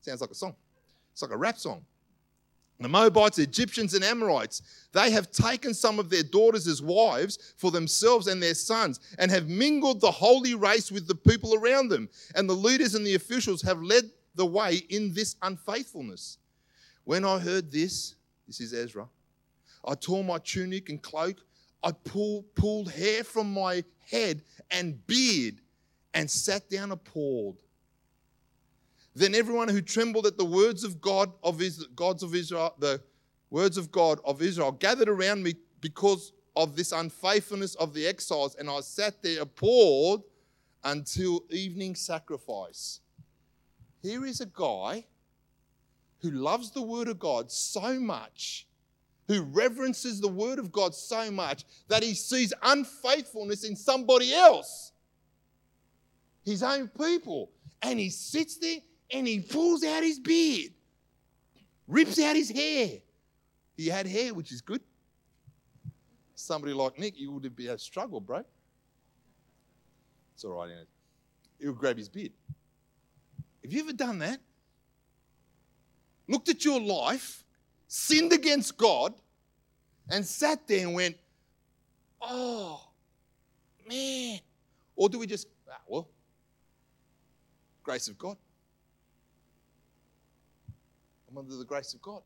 Sounds 0.00 0.20
like 0.20 0.30
a 0.30 0.34
song. 0.34 0.56
It's 1.12 1.22
like 1.22 1.30
a 1.30 1.36
rap 1.36 1.56
song. 1.56 1.84
The 2.80 2.88
Moabites, 2.88 3.38
Egyptians, 3.38 3.94
and 3.94 4.04
Amorites, 4.04 4.62
they 4.92 5.10
have 5.10 5.32
taken 5.32 5.74
some 5.74 5.98
of 5.98 6.10
their 6.10 6.22
daughters 6.22 6.68
as 6.68 6.80
wives 6.80 7.54
for 7.56 7.72
themselves 7.72 8.28
and 8.28 8.40
their 8.40 8.54
sons, 8.54 9.00
and 9.18 9.30
have 9.30 9.48
mingled 9.48 10.00
the 10.00 10.10
holy 10.10 10.54
race 10.54 10.92
with 10.92 11.08
the 11.08 11.14
people 11.14 11.54
around 11.54 11.88
them. 11.88 12.08
And 12.36 12.48
the 12.48 12.54
leaders 12.54 12.94
and 12.94 13.04
the 13.04 13.16
officials 13.16 13.62
have 13.62 13.82
led 13.82 14.04
the 14.38 14.46
way 14.46 14.82
in 14.88 15.12
this 15.12 15.34
unfaithfulness. 15.42 16.38
When 17.04 17.24
I 17.24 17.38
heard 17.40 17.72
this, 17.72 18.14
this 18.46 18.60
is 18.60 18.72
Ezra, 18.72 19.08
I 19.84 19.94
tore 19.94 20.22
my 20.22 20.38
tunic 20.38 20.88
and 20.88 21.02
cloak. 21.02 21.38
I 21.82 21.92
pull, 21.92 22.44
pulled 22.54 22.90
hair 22.90 23.24
from 23.24 23.52
my 23.52 23.84
head 24.10 24.42
and 24.70 25.04
beard 25.06 25.60
and 26.14 26.30
sat 26.30 26.70
down 26.70 26.92
appalled. 26.92 27.62
Then 29.14 29.34
everyone 29.34 29.68
who 29.68 29.80
trembled 29.80 30.26
at 30.26 30.38
the 30.38 30.44
words 30.44 30.84
of 30.84 31.00
God 31.00 31.32
of 31.42 31.60
Israel, 31.60 31.88
gods 31.96 32.22
of 32.22 32.34
Israel, 32.34 32.74
the 32.78 33.00
words 33.50 33.76
of 33.76 33.90
God 33.90 34.20
of 34.24 34.40
Israel, 34.40 34.70
gathered 34.70 35.08
around 35.08 35.42
me 35.42 35.54
because 35.80 36.32
of 36.54 36.76
this 36.76 36.92
unfaithfulness 36.92 37.74
of 37.76 37.92
the 37.92 38.06
exiles, 38.06 38.54
and 38.54 38.70
I 38.70 38.80
sat 38.80 39.20
there 39.22 39.42
appalled 39.42 40.22
until 40.84 41.44
evening 41.50 41.96
sacrifice. 41.96 43.00
Here 44.02 44.24
is 44.24 44.40
a 44.40 44.46
guy 44.46 45.04
who 46.20 46.30
loves 46.30 46.70
the 46.70 46.82
Word 46.82 47.08
of 47.08 47.18
God 47.18 47.50
so 47.50 47.98
much 47.98 48.68
who 49.28 49.44
reverences 49.52 50.20
the 50.20 50.28
word 50.28 50.58
of 50.58 50.72
God 50.72 50.94
so 50.94 51.30
much 51.30 51.64
that 51.86 52.02
he 52.02 52.14
sees 52.14 52.52
unfaithfulness 52.62 53.62
in 53.62 53.76
somebody 53.76 54.34
else, 54.34 54.92
his 56.44 56.62
own 56.62 56.88
people. 56.88 57.50
And 57.82 58.00
he 58.00 58.08
sits 58.08 58.56
there 58.56 58.78
and 59.12 59.28
he 59.28 59.40
pulls 59.40 59.84
out 59.84 60.02
his 60.02 60.18
beard, 60.18 60.72
rips 61.86 62.18
out 62.18 62.34
his 62.34 62.50
hair. 62.50 62.98
He 63.76 63.86
had 63.86 64.06
hair, 64.06 64.34
which 64.34 64.50
is 64.50 64.62
good. 64.62 64.80
Somebody 66.34 66.72
like 66.72 66.98
Nick, 66.98 67.20
you 67.20 67.30
would 67.30 67.54
be 67.54 67.68
a 67.68 67.78
struggle, 67.78 68.20
bro. 68.20 68.42
It's 70.34 70.44
all 70.44 70.52
right, 70.52 70.70
he'll 71.60 71.72
grab 71.72 71.98
his 71.98 72.08
beard. 72.08 72.32
Have 73.62 73.72
you 73.72 73.80
ever 73.80 73.92
done 73.92 74.18
that? 74.20 74.40
Looked 76.28 76.48
at 76.48 76.64
your 76.64 76.80
life, 76.80 77.44
sinned 77.86 78.32
against 78.32 78.76
God, 78.76 79.14
and 80.10 80.24
sat 80.24 80.66
there 80.68 80.86
and 80.86 80.94
went, 80.94 81.16
oh, 82.20 82.80
man. 83.88 84.40
Or 84.96 85.08
do 85.08 85.18
we 85.18 85.26
just, 85.26 85.48
ah, 85.70 85.80
well, 85.86 86.08
grace 87.82 88.08
of 88.08 88.18
God? 88.18 88.36
I'm 91.30 91.38
under 91.38 91.56
the 91.56 91.64
grace 91.64 91.94
of 91.94 92.02
God. 92.02 92.22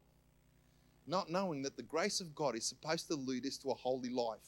Not 1.06 1.30
knowing 1.30 1.62
that 1.62 1.76
the 1.76 1.82
grace 1.82 2.20
of 2.20 2.34
God 2.34 2.54
is 2.54 2.64
supposed 2.64 3.08
to 3.08 3.14
lead 3.14 3.44
us 3.46 3.56
to 3.58 3.70
a 3.70 3.74
holy 3.74 4.10
life. 4.10 4.38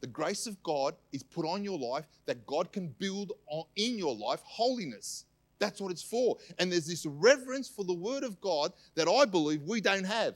The 0.00 0.08
grace 0.08 0.46
of 0.46 0.60
God 0.62 0.94
is 1.12 1.22
put 1.22 1.46
on 1.46 1.64
your 1.64 1.78
life 1.78 2.06
that 2.26 2.46
God 2.46 2.72
can 2.72 2.88
build 2.98 3.32
on, 3.46 3.64
in 3.76 3.96
your 3.96 4.14
life 4.14 4.40
holiness. 4.44 5.24
That's 5.58 5.80
what 5.80 5.90
it's 5.90 6.02
for. 6.02 6.36
And 6.58 6.70
there's 6.70 6.86
this 6.86 7.06
reverence 7.06 7.68
for 7.68 7.84
the 7.84 7.94
Word 7.94 8.24
of 8.24 8.40
God 8.40 8.72
that 8.94 9.08
I 9.08 9.24
believe 9.24 9.62
we 9.62 9.80
don't 9.80 10.04
have 10.04 10.34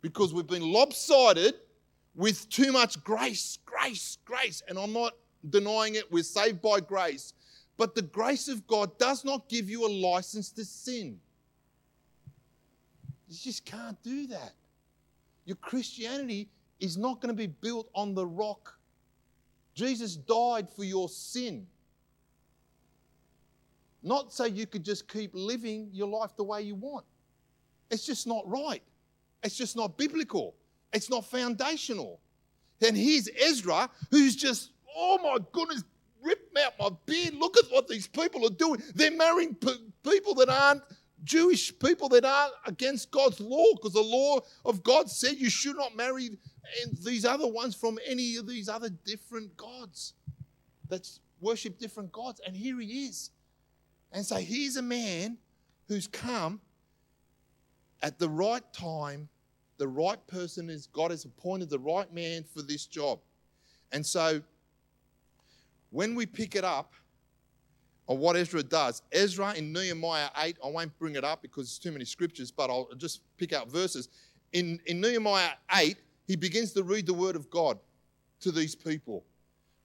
because 0.00 0.34
we've 0.34 0.46
been 0.46 0.72
lopsided 0.72 1.54
with 2.14 2.48
too 2.48 2.72
much 2.72 3.02
grace, 3.02 3.58
grace, 3.64 4.18
grace. 4.24 4.62
And 4.68 4.78
I'm 4.78 4.92
not 4.92 5.14
denying 5.48 5.94
it, 5.94 6.10
we're 6.12 6.22
saved 6.22 6.60
by 6.60 6.80
grace. 6.80 7.32
But 7.76 7.94
the 7.94 8.02
grace 8.02 8.48
of 8.48 8.66
God 8.66 8.96
does 8.98 9.24
not 9.24 9.48
give 9.48 9.68
you 9.68 9.86
a 9.86 9.88
license 9.88 10.50
to 10.52 10.64
sin. 10.64 11.18
You 13.28 13.36
just 13.42 13.64
can't 13.64 14.00
do 14.02 14.26
that. 14.28 14.52
Your 15.44 15.56
Christianity 15.56 16.48
is 16.78 16.96
not 16.96 17.20
going 17.20 17.34
to 17.34 17.36
be 17.36 17.46
built 17.46 17.88
on 17.94 18.14
the 18.14 18.26
rock. 18.26 18.78
Jesus 19.74 20.14
died 20.16 20.68
for 20.70 20.84
your 20.84 21.08
sin. 21.08 21.66
Not 24.04 24.32
so 24.32 24.44
you 24.44 24.66
could 24.66 24.84
just 24.84 25.08
keep 25.08 25.30
living 25.32 25.88
your 25.92 26.06
life 26.06 26.36
the 26.36 26.44
way 26.44 26.62
you 26.62 26.74
want. 26.74 27.06
It's 27.90 28.04
just 28.04 28.26
not 28.26 28.46
right. 28.46 28.82
It's 29.42 29.56
just 29.56 29.76
not 29.76 29.96
biblical. 29.96 30.54
It's 30.92 31.08
not 31.08 31.24
foundational. 31.24 32.20
And 32.86 32.96
here's 32.96 33.28
Ezra, 33.40 33.88
who's 34.10 34.36
just, 34.36 34.70
oh 34.94 35.18
my 35.22 35.42
goodness, 35.52 35.84
rip 36.22 36.54
out 36.62 36.74
my 36.78 36.90
beard. 37.06 37.34
Look 37.34 37.56
at 37.56 37.64
what 37.70 37.88
these 37.88 38.06
people 38.06 38.46
are 38.46 38.50
doing. 38.50 38.82
They're 38.94 39.10
marrying 39.10 39.54
p- 39.54 39.90
people 40.02 40.34
that 40.34 40.50
aren't 40.50 40.82
Jewish 41.22 41.76
people 41.78 42.10
that 42.10 42.26
aren't 42.26 42.52
against 42.66 43.10
God's 43.10 43.40
law 43.40 43.64
because 43.74 43.94
the 43.94 44.02
law 44.02 44.40
of 44.66 44.82
God 44.82 45.08
said 45.10 45.36
you 45.36 45.48
should 45.48 45.76
not 45.76 45.96
marry 45.96 46.38
these 47.02 47.24
other 47.24 47.48
ones 47.48 47.74
from 47.74 47.98
any 48.06 48.36
of 48.36 48.46
these 48.46 48.68
other 48.68 48.90
different 48.90 49.56
gods 49.56 50.12
that 50.90 51.08
worship 51.40 51.78
different 51.78 52.12
gods. 52.12 52.40
And 52.46 52.54
here 52.54 52.78
he 52.80 53.06
is. 53.06 53.30
And 54.14 54.24
so 54.24 54.36
here's 54.36 54.76
a 54.76 54.82
man 54.82 55.36
who's 55.88 56.06
come 56.06 56.60
at 58.00 58.18
the 58.18 58.28
right 58.28 58.62
time, 58.72 59.28
the 59.76 59.88
right 59.88 60.24
person 60.28 60.70
is 60.70 60.86
God 60.86 61.10
has 61.10 61.24
appointed 61.24 61.68
the 61.68 61.80
right 61.80 62.10
man 62.14 62.44
for 62.44 62.62
this 62.62 62.86
job. 62.86 63.18
And 63.90 64.06
so 64.06 64.40
when 65.90 66.14
we 66.14 66.26
pick 66.26 66.54
it 66.54 66.62
up 66.64 66.94
on 68.06 68.18
what 68.18 68.36
Ezra 68.36 68.62
does, 68.62 69.02
Ezra 69.10 69.52
in 69.54 69.72
Nehemiah 69.72 70.28
8, 70.36 70.58
I 70.64 70.68
won't 70.68 70.96
bring 70.98 71.16
it 71.16 71.24
up 71.24 71.42
because 71.42 71.66
it's 71.66 71.78
too 71.78 71.90
many 71.90 72.04
scriptures, 72.04 72.52
but 72.52 72.70
I'll 72.70 72.88
just 72.96 73.22
pick 73.36 73.52
out 73.52 73.68
verses. 73.68 74.08
In, 74.52 74.78
in 74.86 75.00
Nehemiah 75.00 75.50
8, 75.74 75.96
he 76.28 76.36
begins 76.36 76.72
to 76.74 76.84
read 76.84 77.06
the 77.06 77.14
word 77.14 77.34
of 77.34 77.50
God 77.50 77.80
to 78.40 78.52
these 78.52 78.76
people, 78.76 79.24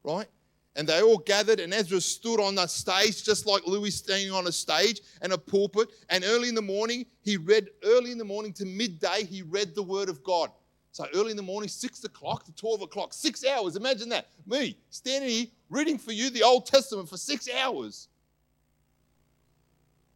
right? 0.03 0.27
And 0.75 0.87
they 0.87 1.01
all 1.01 1.17
gathered, 1.17 1.59
and 1.59 1.73
Ezra 1.73 1.99
stood 1.99 2.39
on 2.39 2.55
the 2.55 2.67
stage, 2.67 3.23
just 3.23 3.45
like 3.45 3.65
Louie 3.65 3.89
standing 3.89 4.31
on 4.31 4.47
a 4.47 4.51
stage 4.51 5.01
and 5.21 5.33
a 5.33 5.37
pulpit. 5.37 5.89
And 6.09 6.23
early 6.23 6.47
in 6.47 6.55
the 6.55 6.61
morning, 6.61 7.05
he 7.21 7.37
read, 7.37 7.69
early 7.83 8.11
in 8.11 8.17
the 8.17 8.25
morning 8.25 8.53
to 8.53 8.65
midday, 8.65 9.25
he 9.25 9.41
read 9.41 9.75
the 9.75 9.83
word 9.83 10.09
of 10.09 10.23
God. 10.23 10.51
So 10.91 11.05
early 11.13 11.31
in 11.31 11.37
the 11.37 11.43
morning, 11.43 11.69
six 11.69 12.03
o'clock 12.03 12.45
to 12.45 12.55
12 12.55 12.83
o'clock, 12.83 13.13
six 13.13 13.45
hours. 13.45 13.75
Imagine 13.75 14.09
that. 14.09 14.29
Me 14.45 14.77
standing 14.89 15.29
here 15.29 15.45
reading 15.69 15.97
for 15.97 16.11
you 16.11 16.29
the 16.29 16.43
Old 16.43 16.65
Testament 16.65 17.09
for 17.09 17.17
six 17.17 17.47
hours. 17.49 18.07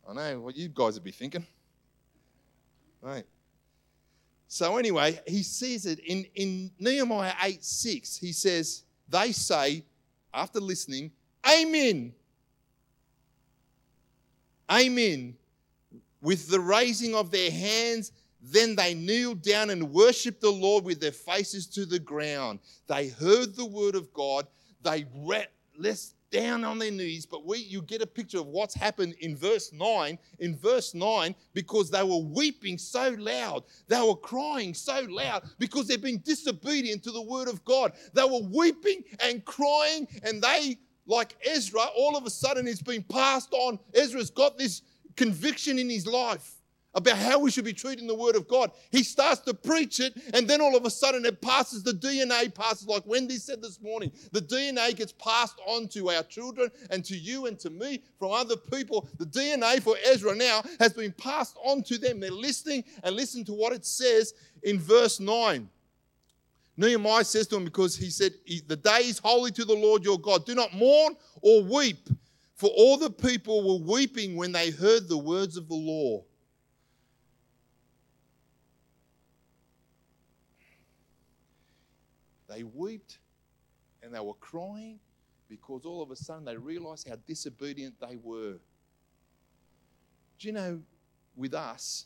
I 0.08 0.14
know 0.14 0.42
what 0.42 0.56
you 0.56 0.68
guys 0.70 0.96
would 0.96 1.04
be 1.04 1.12
thinking. 1.12 1.46
Right. 3.02 3.26
So 4.48 4.78
anyway, 4.78 5.20
he 5.26 5.44
says 5.44 5.86
it 5.86 6.00
in, 6.00 6.26
in 6.36 6.72
Nehemiah 6.80 7.34
8 7.42 7.64
6. 7.64 8.18
He 8.18 8.32
says, 8.32 8.84
They 9.10 9.32
say, 9.32 9.84
after 10.34 10.60
listening, 10.60 11.12
Amen. 11.48 12.14
Amen. 14.72 15.36
With 16.22 16.48
the 16.50 16.60
raising 16.60 17.16
of 17.16 17.32
their 17.32 17.52
hands, 17.52 18.12
then 18.42 18.76
they 18.76 18.94
kneeled 18.94 19.42
down 19.42 19.70
and 19.70 19.92
worshiped 19.92 20.42
the 20.42 20.52
Lord 20.52 20.84
with 20.84 21.00
their 21.00 21.12
faces 21.12 21.68
to 21.68 21.86
the 21.86 22.00
ground. 22.00 22.60
They 22.88 23.10
heard 23.10 23.56
the 23.56 23.66
word 23.66 23.96
of 23.96 24.14
God. 24.14 24.48
They 24.82 25.06
let 25.78 25.98
down 26.34 26.64
on 26.64 26.80
their 26.80 26.92
knees, 26.92 27.28
but 27.28 27.46
we 27.46 27.60
you 27.60 27.82
get 27.84 28.02
a 28.02 28.08
picture 28.08 28.40
of 28.40 28.48
what's 28.48 28.74
happened 28.74 29.14
in 29.20 29.36
verse 29.38 29.72
9. 29.72 30.18
In 30.40 30.58
verse 30.58 30.96
9, 30.96 31.36
because 31.54 31.92
they 31.92 32.02
were 32.02 32.24
weeping 32.24 32.78
so 32.78 33.16
loud, 33.20 33.64
they 33.88 34.02
were 34.02 34.16
crying 34.16 34.74
so 34.74 35.06
loud 35.10 35.44
because 35.60 35.88
they've 35.88 36.02
been 36.02 36.22
disobedient 36.26 37.04
to 37.04 37.12
the 37.12 37.22
word 37.22 37.48
of 37.48 37.64
God. 37.64 37.94
They 38.14 38.24
were 38.24 38.42
weeping 38.42 39.04
and 39.24 39.46
crying, 39.46 40.08
and 40.24 40.42
they, 40.42 40.78
like 41.06 41.38
Ezra, 41.46 41.86
all 41.96 42.18
of 42.18 42.26
a 42.26 42.32
sudden 42.32 42.68
it's 42.68 42.82
been 42.82 43.04
passed 43.04 43.54
on. 43.54 43.78
Ezra's 43.94 44.32
got 44.32 44.58
this 44.58 44.82
conviction 45.16 45.78
in 45.78 45.90
his 45.90 46.08
life 46.08 46.63
about 46.96 47.18
how 47.18 47.40
we 47.40 47.50
should 47.50 47.66
be 47.66 47.74
treating 47.74 48.08
the 48.08 48.16
Word 48.16 48.36
of 48.36 48.48
God. 48.48 48.72
He 48.92 49.04
starts 49.04 49.42
to 49.42 49.54
preach 49.54 50.00
it, 50.00 50.14
and 50.34 50.48
then 50.48 50.62
all 50.62 50.76
of 50.76 50.86
a 50.86 50.90
sudden 50.90 51.26
it 51.26 51.42
passes, 51.42 51.84
the 51.84 51.94
DNA 51.94 52.54
passes, 52.54 52.88
like 52.88 53.06
Wendy 53.06 53.38
said 53.38 53.62
this 53.62 53.82
morning. 53.82 54.12
The 54.32 54.42
DNA 54.42 54.96
gets 54.96 55.14
passed 55.14 55.60
on 55.68 55.88
to 55.90 56.12
our 56.12 56.24
children 56.24 56.70
and 56.90 57.04
to 57.06 57.18
you 57.18 57.48
and 57.48 57.58
to 57.60 57.70
me 57.70 58.04
from 58.20 58.32
other 58.32 58.56
people. 58.56 59.08
The 59.18 59.26
DNA 59.26 59.82
for 59.82 59.96
Ezra 60.06 60.36
now 60.36 60.62
has 60.80 60.94
been 60.94 61.12
passed 61.14 61.58
on 61.64 61.84
to 61.84 61.98
them. 61.98 62.20
They're 62.20 62.32
listening 62.32 62.84
and 63.04 63.16
listen 63.16 63.44
to 63.46 63.54
what 63.54 63.74
it 63.74 63.86
says 63.86 64.34
in 64.64 64.80
verse 64.80 65.20
9. 65.20 65.70
Nehemiah 66.76 67.24
says 67.24 67.48
to 67.48 67.58
him, 67.58 67.66
because 67.66 67.96
he 67.96 68.10
said, 68.10 68.34
The 68.68 68.76
day 68.76 69.02
is 69.04 69.20
holy 69.20 69.52
to 69.52 69.66
the 69.66 69.76
Lord 69.76 70.04
your 70.04 70.20
God. 70.20 70.46
Do 70.46 70.56
not 70.56 70.74
mourn 70.74 71.16
or 71.42 71.64
weep, 71.64 72.10
for 72.56 72.70
all 72.76 72.98
the 72.98 73.12
people 73.12 73.80
were 73.80 73.86
weeping 73.94 74.36
when 74.36 74.52
they 74.52 74.72
heard 74.72 75.08
the 75.08 75.18
words 75.18 75.56
of 75.56 75.68
the 75.68 75.76
law. 75.76 76.24
They 82.54 82.64
wept 82.64 83.20
and 84.02 84.14
they 84.14 84.20
were 84.20 84.34
crying 84.36 85.00
because 85.50 85.86
all 85.86 86.02
of 86.02 86.12
a 86.12 86.16
sudden 86.16 86.46
they 86.46 86.58
realized 86.58 87.08
how 87.08 87.16
disobedient 87.28 87.96
they 88.00 88.18
were. 88.22 88.58
Do 90.40 90.48
you 90.48 90.52
know, 90.52 90.82
with 91.36 91.54
us, 91.54 92.06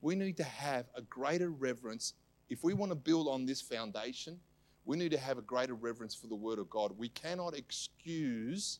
we 0.00 0.14
need 0.14 0.36
to 0.38 0.44
have 0.44 0.86
a 0.94 1.02
greater 1.02 1.50
reverence. 1.50 2.14
If 2.48 2.62
we 2.62 2.74
want 2.74 2.90
to 2.92 2.96
build 2.96 3.28
on 3.28 3.44
this 3.44 3.60
foundation, 3.60 4.38
we 4.84 4.96
need 4.96 5.10
to 5.10 5.18
have 5.18 5.36
a 5.36 5.42
greater 5.42 5.74
reverence 5.74 6.14
for 6.14 6.28
the 6.28 6.34
Word 6.34 6.58
of 6.58 6.70
God. 6.70 6.92
We 6.96 7.08
cannot 7.08 7.56
excuse 7.56 8.78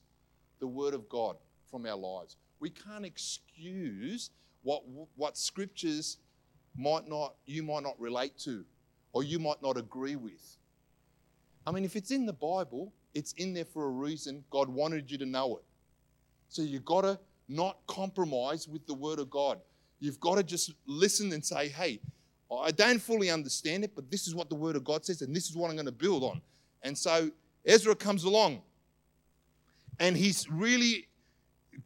the 0.60 0.66
Word 0.66 0.94
of 0.94 1.08
God 1.08 1.36
from 1.70 1.84
our 1.84 1.96
lives. 1.96 2.36
We 2.60 2.70
can't 2.70 3.04
excuse 3.04 4.30
what, 4.62 4.82
what 5.16 5.36
scriptures 5.36 6.18
might 6.76 7.08
not, 7.08 7.34
you 7.44 7.62
might 7.62 7.82
not 7.82 7.98
relate 8.00 8.38
to 8.38 8.64
or 9.12 9.24
you 9.24 9.38
might 9.38 9.62
not 9.62 9.76
agree 9.76 10.16
with. 10.16 10.58
I 11.66 11.72
mean, 11.72 11.84
if 11.84 11.96
it's 11.96 12.10
in 12.10 12.26
the 12.26 12.32
Bible, 12.32 12.92
it's 13.14 13.32
in 13.32 13.52
there 13.52 13.64
for 13.64 13.86
a 13.86 13.90
reason. 13.90 14.44
God 14.50 14.68
wanted 14.68 15.10
you 15.10 15.18
to 15.18 15.26
know 15.26 15.56
it. 15.56 15.64
So 16.48 16.62
you've 16.62 16.84
got 16.84 17.02
to 17.02 17.18
not 17.48 17.78
compromise 17.86 18.68
with 18.68 18.86
the 18.86 18.94
Word 18.94 19.18
of 19.18 19.30
God. 19.30 19.58
You've 19.98 20.20
got 20.20 20.36
to 20.36 20.42
just 20.42 20.72
listen 20.86 21.32
and 21.32 21.44
say, 21.44 21.68
hey, 21.68 22.00
I 22.52 22.70
don't 22.70 23.00
fully 23.00 23.30
understand 23.30 23.82
it, 23.82 23.92
but 23.94 24.10
this 24.10 24.28
is 24.28 24.34
what 24.34 24.48
the 24.48 24.54
Word 24.54 24.76
of 24.76 24.84
God 24.84 25.04
says, 25.04 25.22
and 25.22 25.34
this 25.34 25.48
is 25.48 25.56
what 25.56 25.68
I'm 25.68 25.76
going 25.76 25.86
to 25.86 25.92
build 25.92 26.22
on. 26.22 26.40
And 26.82 26.96
so 26.96 27.30
Ezra 27.64 27.96
comes 27.96 28.24
along, 28.24 28.62
and 29.98 30.16
he's 30.16 30.48
really 30.48 31.08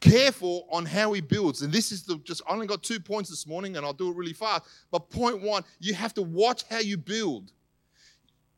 careful 0.00 0.66
on 0.70 0.84
how 0.84 1.12
he 1.12 1.20
builds. 1.20 1.62
And 1.62 1.72
this 1.72 1.90
is 1.90 2.02
the 2.02 2.16
just 2.18 2.42
I 2.46 2.52
only 2.52 2.66
got 2.66 2.82
two 2.82 3.00
points 3.00 3.30
this 3.30 3.46
morning, 3.46 3.76
and 3.76 3.86
I'll 3.86 3.92
do 3.92 4.10
it 4.10 4.16
really 4.16 4.34
fast. 4.34 4.64
But 4.90 5.08
point 5.10 5.40
one, 5.40 5.64
you 5.78 5.94
have 5.94 6.12
to 6.14 6.22
watch 6.22 6.64
how 6.68 6.80
you 6.80 6.96
build. 6.96 7.52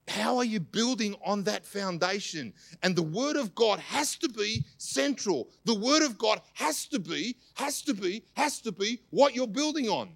How 0.08 0.36
are 0.36 0.44
you 0.44 0.60
building 0.60 1.14
on 1.24 1.44
that 1.44 1.64
foundation? 1.64 2.52
And 2.82 2.96
the 2.96 3.02
Word 3.02 3.36
of 3.36 3.54
God 3.54 3.78
has 3.78 4.16
to 4.16 4.28
be 4.28 4.64
central. 4.78 5.48
The 5.64 5.74
Word 5.74 6.02
of 6.02 6.18
God 6.18 6.40
has 6.54 6.86
to 6.86 6.98
be, 6.98 7.36
has 7.54 7.82
to 7.82 7.94
be, 7.94 8.24
has 8.34 8.60
to 8.62 8.72
be 8.72 9.00
what 9.10 9.34
you're 9.34 9.46
building 9.46 9.88
on. 9.88 10.10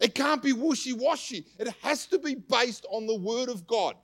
It 0.00 0.14
can't 0.14 0.42
be 0.42 0.52
wishy 0.52 0.94
washy. 0.94 1.46
It 1.58 1.68
has 1.82 2.06
to 2.06 2.18
be 2.18 2.34
based 2.34 2.86
on 2.90 3.06
the 3.06 3.16
Word 3.16 3.48
of 3.48 3.66
God. 3.66 3.96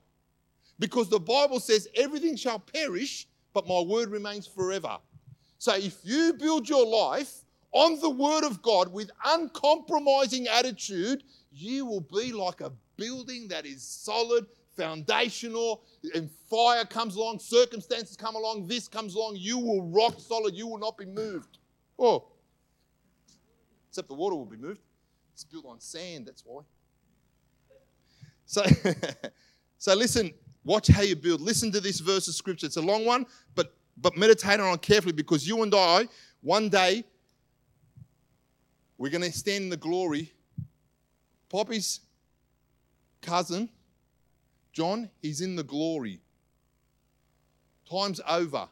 Because 0.78 1.08
the 1.08 1.18
Bible 1.18 1.58
says 1.58 1.88
everything 1.94 2.36
shall 2.36 2.58
perish, 2.58 3.26
but 3.54 3.66
my 3.66 3.80
Word 3.80 4.10
remains 4.10 4.46
forever. 4.46 4.98
So 5.58 5.74
if 5.74 5.98
you 6.04 6.34
build 6.34 6.68
your 6.68 6.86
life 6.86 7.44
on 7.72 7.98
the 8.00 8.10
Word 8.10 8.44
of 8.44 8.62
God 8.62 8.92
with 8.92 9.10
uncompromising 9.24 10.46
attitude, 10.48 11.24
you 11.50 11.86
will 11.86 12.02
be 12.02 12.32
like 12.32 12.60
a 12.60 12.72
building 12.96 13.48
that 13.48 13.64
is 13.66 13.82
solid, 13.82 14.46
foundational, 14.78 15.82
and 16.14 16.30
fire 16.48 16.84
comes 16.84 17.16
along, 17.16 17.40
circumstances 17.40 18.16
come 18.16 18.36
along, 18.36 18.66
this 18.66 18.86
comes 18.88 19.14
along, 19.14 19.36
you 19.36 19.58
will 19.58 19.82
rock 19.90 20.14
solid, 20.18 20.54
you 20.54 20.66
will 20.66 20.78
not 20.78 20.96
be 20.96 21.04
moved. 21.04 21.58
Oh, 21.98 22.28
except 23.88 24.08
the 24.08 24.14
water 24.14 24.36
will 24.36 24.46
be 24.46 24.56
moved. 24.56 24.80
It's 25.34 25.44
built 25.44 25.66
on 25.66 25.80
sand, 25.80 26.26
that's 26.26 26.42
why. 26.46 26.62
So, 28.46 28.62
so 29.78 29.94
listen, 29.94 30.32
watch 30.64 30.86
how 30.86 31.02
you 31.02 31.16
build. 31.16 31.40
Listen 31.40 31.72
to 31.72 31.80
this 31.80 31.98
verse 32.00 32.28
of 32.28 32.34
scripture. 32.34 32.66
It's 32.66 32.76
a 32.76 32.82
long 32.82 33.04
one, 33.04 33.26
but 33.54 33.74
but 34.00 34.16
meditate 34.16 34.60
on 34.60 34.74
it 34.74 34.82
carefully 34.82 35.12
because 35.12 35.46
you 35.46 35.60
and 35.64 35.74
I, 35.74 36.06
one 36.40 36.68
day, 36.68 37.02
we're 38.96 39.10
going 39.10 39.24
to 39.24 39.32
stand 39.32 39.64
in 39.64 39.70
the 39.70 39.76
glory. 39.76 40.32
Poppy's 41.48 42.00
cousin, 43.22 43.68
John, 44.78 45.10
he's 45.20 45.40
in 45.40 45.56
the 45.56 45.64
glory. 45.64 46.20
Time's 47.90 48.20
over. 48.28 48.68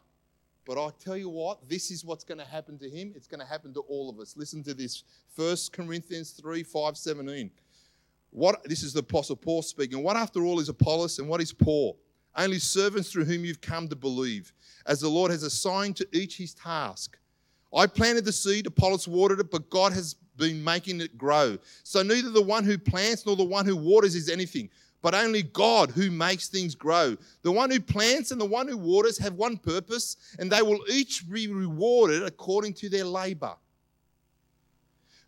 But 0.64 0.80
I 0.80 0.90
tell 1.02 1.16
you 1.16 1.28
what, 1.28 1.68
this 1.68 1.90
is 1.90 2.04
what's 2.04 2.22
going 2.22 2.38
to 2.38 2.44
happen 2.44 2.78
to 2.78 2.88
him. 2.88 3.12
It's 3.16 3.26
going 3.26 3.40
to 3.40 3.46
happen 3.46 3.75
to 3.75 3.80
all 3.80 4.08
of 4.08 4.20
us. 4.20 4.36
Listen 4.36 4.62
to 4.62 4.72
this 4.72 5.02
1 5.34 5.56
Corinthians 5.72 6.30
3 6.30 6.62
5 6.62 6.96
17. 6.96 7.50
What, 8.30 8.62
this 8.68 8.84
is 8.84 8.92
the 8.92 9.00
Apostle 9.00 9.34
Paul 9.34 9.62
speaking. 9.62 10.00
What, 10.04 10.16
after 10.16 10.44
all, 10.44 10.60
is 10.60 10.68
Apollos 10.68 11.18
and 11.18 11.28
what 11.28 11.40
is 11.40 11.52
Paul? 11.52 11.98
Only 12.36 12.60
servants 12.60 13.10
through 13.10 13.25
whom 13.25 13.44
you've 13.44 13.60
come 13.60 13.88
to 13.88 13.96
believe, 13.96 14.52
as 14.86 15.00
the 15.00 15.08
Lord 15.08 15.32
has 15.32 15.42
assigned 15.42 15.96
to 15.96 16.06
each 16.12 16.36
his 16.36 16.54
task. 16.54 17.18
I 17.75 17.88
planted 17.88 18.25
the 18.25 18.32
seed, 18.32 18.68
Apollos 18.68 19.08
watered 19.08 19.40
it, 19.40 19.50
but 19.50 19.70
God 19.70 19.92
has 19.92 20.14
been 20.36 20.62
making 20.62 21.00
it 21.00 21.18
grow. 21.18 21.58
So 21.82 22.02
neither 22.02 22.30
the 22.30 22.42
one 22.42 22.62
who 22.62 22.78
plants 22.78 23.26
nor 23.26 23.34
the 23.34 23.44
one 23.44 23.66
who 23.66 23.76
waters 23.76 24.14
is 24.14 24.28
anything, 24.28 24.70
but 25.06 25.14
only 25.14 25.44
God 25.44 25.92
who 25.92 26.10
makes 26.10 26.48
things 26.48 26.75
grow. 26.75 27.16
The 27.42 27.52
one 27.52 27.70
who 27.70 27.78
plants 27.78 28.32
and 28.32 28.40
the 28.40 28.44
one 28.44 28.66
who 28.66 28.76
waters 28.76 29.16
have 29.18 29.34
one 29.34 29.56
purpose, 29.56 30.16
and 30.36 30.50
they 30.50 30.62
will 30.62 30.80
each 30.90 31.30
be 31.30 31.46
rewarded 31.46 32.25
according 32.25 32.75
to 32.75 32.88
their 32.88 33.04
labor. 33.04 33.54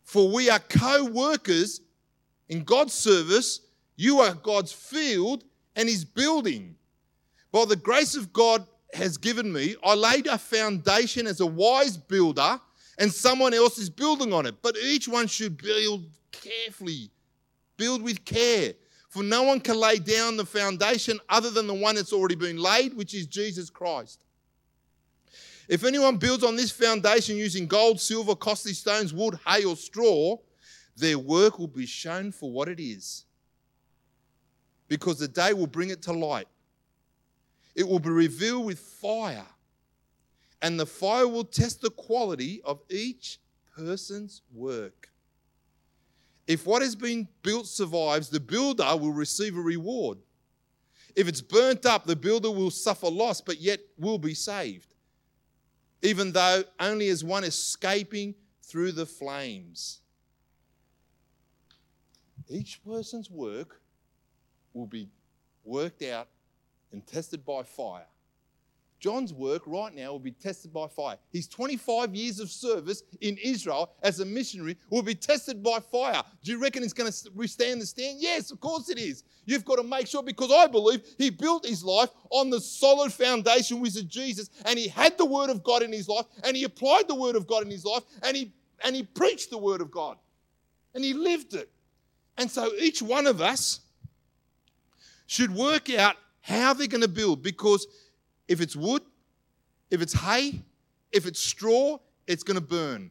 For 0.02 0.32
we 0.32 0.50
are 0.50 0.58
co 0.58 1.04
workers 1.04 1.80
in 2.48 2.64
God's 2.64 2.92
service. 2.92 3.60
You 3.94 4.18
are 4.18 4.34
God's 4.34 4.72
field 4.72 5.44
and 5.76 5.88
His 5.88 6.04
building. 6.04 6.74
By 7.52 7.64
the 7.64 7.76
grace 7.76 8.16
of 8.16 8.32
God 8.32 8.66
has 8.94 9.16
given 9.16 9.52
me, 9.52 9.76
I 9.84 9.94
laid 9.94 10.26
a 10.26 10.38
foundation 10.38 11.28
as 11.28 11.38
a 11.38 11.46
wise 11.46 11.96
builder, 11.96 12.60
and 12.98 13.12
someone 13.12 13.54
else 13.54 13.78
is 13.78 13.90
building 13.90 14.32
on 14.32 14.44
it. 14.44 14.56
But 14.60 14.76
each 14.76 15.06
one 15.06 15.28
should 15.28 15.56
build 15.56 16.04
carefully, 16.32 17.12
build 17.76 18.02
with 18.02 18.24
care. 18.24 18.74
For 19.18 19.24
no 19.24 19.42
one 19.42 19.58
can 19.58 19.76
lay 19.76 19.98
down 19.98 20.36
the 20.36 20.46
foundation 20.46 21.18
other 21.28 21.50
than 21.50 21.66
the 21.66 21.74
one 21.74 21.96
that's 21.96 22.12
already 22.12 22.36
been 22.36 22.56
laid, 22.56 22.94
which 22.94 23.14
is 23.14 23.26
Jesus 23.26 23.68
Christ. 23.68 24.24
If 25.66 25.82
anyone 25.82 26.18
builds 26.18 26.44
on 26.44 26.54
this 26.54 26.70
foundation 26.70 27.36
using 27.36 27.66
gold, 27.66 28.00
silver, 28.00 28.36
costly 28.36 28.74
stones, 28.74 29.12
wood, 29.12 29.36
hay, 29.44 29.64
or 29.64 29.74
straw, 29.74 30.36
their 30.94 31.18
work 31.18 31.58
will 31.58 31.66
be 31.66 31.84
shown 31.84 32.30
for 32.30 32.52
what 32.52 32.68
it 32.68 32.78
is. 32.78 33.24
Because 34.86 35.18
the 35.18 35.26
day 35.26 35.52
will 35.52 35.66
bring 35.66 35.90
it 35.90 36.00
to 36.02 36.12
light. 36.12 36.46
It 37.74 37.88
will 37.88 37.98
be 37.98 38.10
revealed 38.10 38.66
with 38.66 38.78
fire, 38.78 39.48
and 40.62 40.78
the 40.78 40.86
fire 40.86 41.26
will 41.26 41.42
test 41.42 41.80
the 41.80 41.90
quality 41.90 42.62
of 42.62 42.82
each 42.88 43.40
person's 43.76 44.42
work. 44.54 45.07
If 46.48 46.66
what 46.66 46.80
has 46.80 46.96
been 46.96 47.28
built 47.42 47.66
survives, 47.66 48.30
the 48.30 48.40
builder 48.40 48.96
will 48.96 49.12
receive 49.12 49.54
a 49.54 49.60
reward. 49.60 50.16
If 51.14 51.28
it's 51.28 51.42
burnt 51.42 51.84
up, 51.84 52.06
the 52.06 52.16
builder 52.16 52.50
will 52.50 52.70
suffer 52.70 53.08
loss, 53.08 53.42
but 53.42 53.60
yet 53.60 53.80
will 53.98 54.18
be 54.18 54.32
saved, 54.32 54.94
even 56.00 56.32
though 56.32 56.64
only 56.80 57.10
as 57.10 57.22
one 57.22 57.44
escaping 57.44 58.34
through 58.62 58.92
the 58.92 59.04
flames. 59.04 60.00
Each 62.48 62.82
person's 62.82 63.30
work 63.30 63.82
will 64.72 64.86
be 64.86 65.10
worked 65.64 66.02
out 66.02 66.28
and 66.92 67.06
tested 67.06 67.44
by 67.44 67.62
fire. 67.62 68.06
John's 69.00 69.32
work 69.32 69.62
right 69.66 69.94
now 69.94 70.10
will 70.10 70.18
be 70.18 70.32
tested 70.32 70.72
by 70.72 70.88
fire. 70.88 71.16
His 71.32 71.46
25 71.46 72.14
years 72.14 72.40
of 72.40 72.50
service 72.50 73.02
in 73.20 73.36
Israel 73.42 73.92
as 74.02 74.18
a 74.18 74.24
missionary 74.24 74.76
will 74.90 75.02
be 75.02 75.14
tested 75.14 75.62
by 75.62 75.78
fire. 75.78 76.22
Do 76.42 76.50
you 76.50 76.58
reckon 76.58 76.82
it's 76.82 76.92
going 76.92 77.10
to 77.10 77.30
withstand 77.34 77.80
the 77.80 77.86
stand? 77.86 78.18
Yes, 78.20 78.50
of 78.50 78.60
course 78.60 78.88
it 78.88 78.98
is. 78.98 79.22
You've 79.44 79.64
got 79.64 79.76
to 79.76 79.84
make 79.84 80.08
sure 80.08 80.22
because 80.22 80.50
I 80.50 80.66
believe 80.66 81.02
he 81.16 81.30
built 81.30 81.64
his 81.64 81.84
life 81.84 82.10
on 82.30 82.50
the 82.50 82.60
solid 82.60 83.12
foundation 83.12 83.80
which 83.80 83.96
is 83.96 84.02
Jesus 84.02 84.50
and 84.64 84.78
he 84.78 84.88
had 84.88 85.16
the 85.16 85.24
word 85.24 85.50
of 85.50 85.62
God 85.62 85.82
in 85.82 85.92
his 85.92 86.08
life 86.08 86.26
and 86.42 86.56
he 86.56 86.64
applied 86.64 87.08
the 87.08 87.14
word 87.14 87.36
of 87.36 87.46
God 87.46 87.62
in 87.62 87.70
his 87.70 87.84
life 87.84 88.02
and 88.22 88.36
he 88.36 88.52
and 88.84 88.94
he 88.94 89.02
preached 89.02 89.50
the 89.50 89.58
word 89.58 89.80
of 89.80 89.90
God 89.90 90.18
and 90.94 91.04
he 91.04 91.14
lived 91.14 91.54
it. 91.54 91.70
And 92.36 92.50
so 92.50 92.70
each 92.78 93.02
one 93.02 93.26
of 93.26 93.40
us 93.40 93.80
should 95.26 95.54
work 95.54 95.90
out 95.90 96.16
how 96.40 96.72
they're 96.72 96.86
going 96.86 97.02
to 97.02 97.08
build 97.08 97.42
because 97.42 97.86
if 98.48 98.60
it's 98.60 98.74
wood, 98.74 99.02
if 99.90 100.02
it's 100.02 100.12
hay, 100.12 100.62
if 101.12 101.26
it's 101.26 101.40
straw, 101.40 101.98
it's 102.26 102.42
going 102.42 102.56
to 102.56 102.66
burn. 102.66 103.10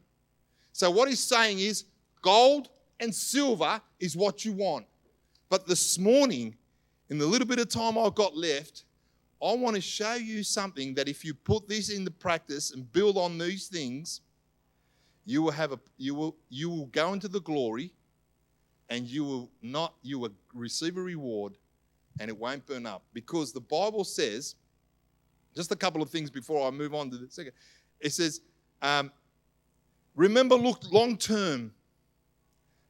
So, 0.72 0.90
what 0.90 1.08
he's 1.08 1.20
saying 1.20 1.60
is 1.60 1.84
gold 2.22 2.68
and 3.00 3.14
silver 3.14 3.80
is 3.98 4.16
what 4.16 4.44
you 4.44 4.52
want. 4.52 4.86
But 5.48 5.66
this 5.66 5.98
morning, 5.98 6.56
in 7.08 7.18
the 7.18 7.26
little 7.26 7.46
bit 7.46 7.58
of 7.58 7.68
time 7.68 7.96
I've 7.96 8.14
got 8.14 8.36
left, 8.36 8.84
I 9.42 9.54
want 9.54 9.76
to 9.76 9.82
show 9.82 10.14
you 10.14 10.42
something 10.42 10.94
that 10.94 11.08
if 11.08 11.24
you 11.24 11.32
put 11.32 11.68
this 11.68 11.90
into 11.90 12.10
practice 12.10 12.72
and 12.72 12.90
build 12.92 13.16
on 13.16 13.38
these 13.38 13.68
things, 13.68 14.20
you 15.24 15.42
will 15.42 15.52
have 15.52 15.72
a 15.72 15.78
you 15.96 16.14
will 16.14 16.36
you 16.48 16.70
will 16.70 16.86
go 16.86 17.12
into 17.12 17.28
the 17.28 17.40
glory 17.40 17.92
and 18.88 19.06
you 19.06 19.24
will 19.24 19.50
not 19.62 19.94
you 20.02 20.18
will 20.18 20.32
receive 20.54 20.96
a 20.96 21.02
reward 21.02 21.56
and 22.18 22.28
it 22.28 22.36
won't 22.36 22.66
burn 22.66 22.86
up. 22.86 23.04
Because 23.12 23.52
the 23.52 23.60
Bible 23.60 24.04
says, 24.04 24.56
just 25.58 25.72
a 25.72 25.76
couple 25.76 26.02
of 26.02 26.10
things 26.10 26.30
before 26.30 26.66
I 26.66 26.70
move 26.70 26.94
on 26.94 27.10
to 27.10 27.18
the 27.18 27.28
second, 27.28 27.52
it 28.00 28.12
says, 28.12 28.40
um, 28.80 29.10
remember, 30.14 30.54
look 30.54 30.80
long 30.90 31.16
term 31.16 31.72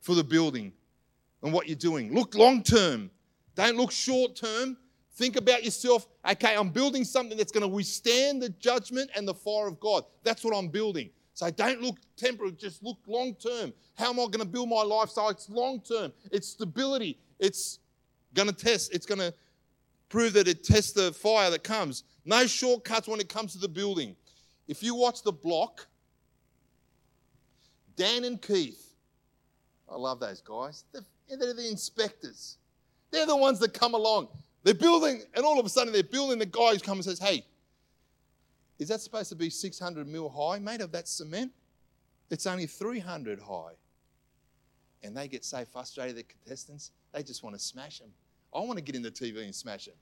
for 0.00 0.14
the 0.14 0.22
building 0.22 0.72
and 1.42 1.52
what 1.52 1.66
you're 1.66 1.76
doing. 1.76 2.14
Look 2.14 2.34
long 2.34 2.62
term. 2.62 3.10
Don't 3.54 3.76
look 3.76 3.90
short 3.90 4.36
term. 4.36 4.76
Think 5.14 5.36
about 5.36 5.64
yourself. 5.64 6.06
Okay, 6.30 6.54
I'm 6.54 6.68
building 6.68 7.04
something 7.04 7.36
that's 7.36 7.50
going 7.50 7.62
to 7.62 7.68
withstand 7.68 8.42
the 8.42 8.50
judgment 8.50 9.10
and 9.16 9.26
the 9.26 9.34
fire 9.34 9.66
of 9.66 9.80
God. 9.80 10.04
That's 10.22 10.44
what 10.44 10.56
I'm 10.56 10.68
building. 10.68 11.10
So 11.34 11.50
don't 11.50 11.80
look 11.80 11.96
temporary, 12.16 12.52
just 12.52 12.82
look 12.82 12.98
long 13.06 13.34
term. 13.34 13.72
How 13.96 14.10
am 14.10 14.20
I 14.20 14.24
going 14.24 14.40
to 14.40 14.44
build 14.44 14.68
my 14.68 14.82
life? 14.82 15.08
So 15.10 15.28
it's 15.28 15.48
long 15.48 15.80
term, 15.80 16.12
it's 16.30 16.48
stability, 16.48 17.18
it's 17.38 17.78
Going 18.34 18.48
to 18.48 18.54
test, 18.54 18.92
it's 18.92 19.06
going 19.06 19.18
to 19.18 19.32
prove 20.08 20.34
that 20.34 20.48
it 20.48 20.62
tests 20.62 20.92
the 20.92 21.12
fire 21.12 21.50
that 21.50 21.64
comes. 21.64 22.04
No 22.28 22.46
shortcuts 22.46 23.08
when 23.08 23.20
it 23.20 23.30
comes 23.30 23.52
to 23.52 23.58
the 23.58 23.68
building. 23.68 24.14
If 24.66 24.82
you 24.82 24.94
watch 24.94 25.22
the 25.22 25.32
block, 25.32 25.86
Dan 27.96 28.24
and 28.24 28.40
Keith, 28.40 28.92
I 29.90 29.96
love 29.96 30.20
those 30.20 30.42
guys. 30.42 30.84
They're, 30.92 31.38
they're 31.38 31.54
the 31.54 31.70
inspectors. 31.70 32.58
They're 33.10 33.24
the 33.24 33.34
ones 33.34 33.58
that 33.60 33.72
come 33.72 33.94
along. 33.94 34.28
They're 34.62 34.74
building, 34.74 35.22
and 35.34 35.42
all 35.46 35.58
of 35.58 35.64
a 35.64 35.70
sudden 35.70 35.90
they're 35.90 36.02
building. 36.02 36.38
The 36.38 36.44
guy 36.44 36.74
who 36.74 36.80
comes 36.80 37.06
and 37.06 37.16
says, 37.16 37.26
Hey, 37.26 37.46
is 38.78 38.88
that 38.88 39.00
supposed 39.00 39.30
to 39.30 39.34
be 39.34 39.48
600 39.48 40.06
mil 40.06 40.28
high, 40.28 40.58
made 40.58 40.82
of 40.82 40.92
that 40.92 41.08
cement? 41.08 41.50
It's 42.28 42.46
only 42.46 42.66
300 42.66 43.40
high. 43.40 43.72
And 45.02 45.16
they 45.16 45.28
get 45.28 45.46
so 45.46 45.64
frustrated, 45.64 46.16
the 46.16 46.24
contestants, 46.24 46.90
they 47.14 47.22
just 47.22 47.42
want 47.42 47.56
to 47.56 47.58
smash 47.58 48.00
them. 48.00 48.10
I 48.54 48.58
want 48.58 48.76
to 48.76 48.84
get 48.84 48.96
in 48.96 49.02
the 49.02 49.10
TV 49.10 49.44
and 49.44 49.54
smash 49.54 49.88
it. 49.88 49.96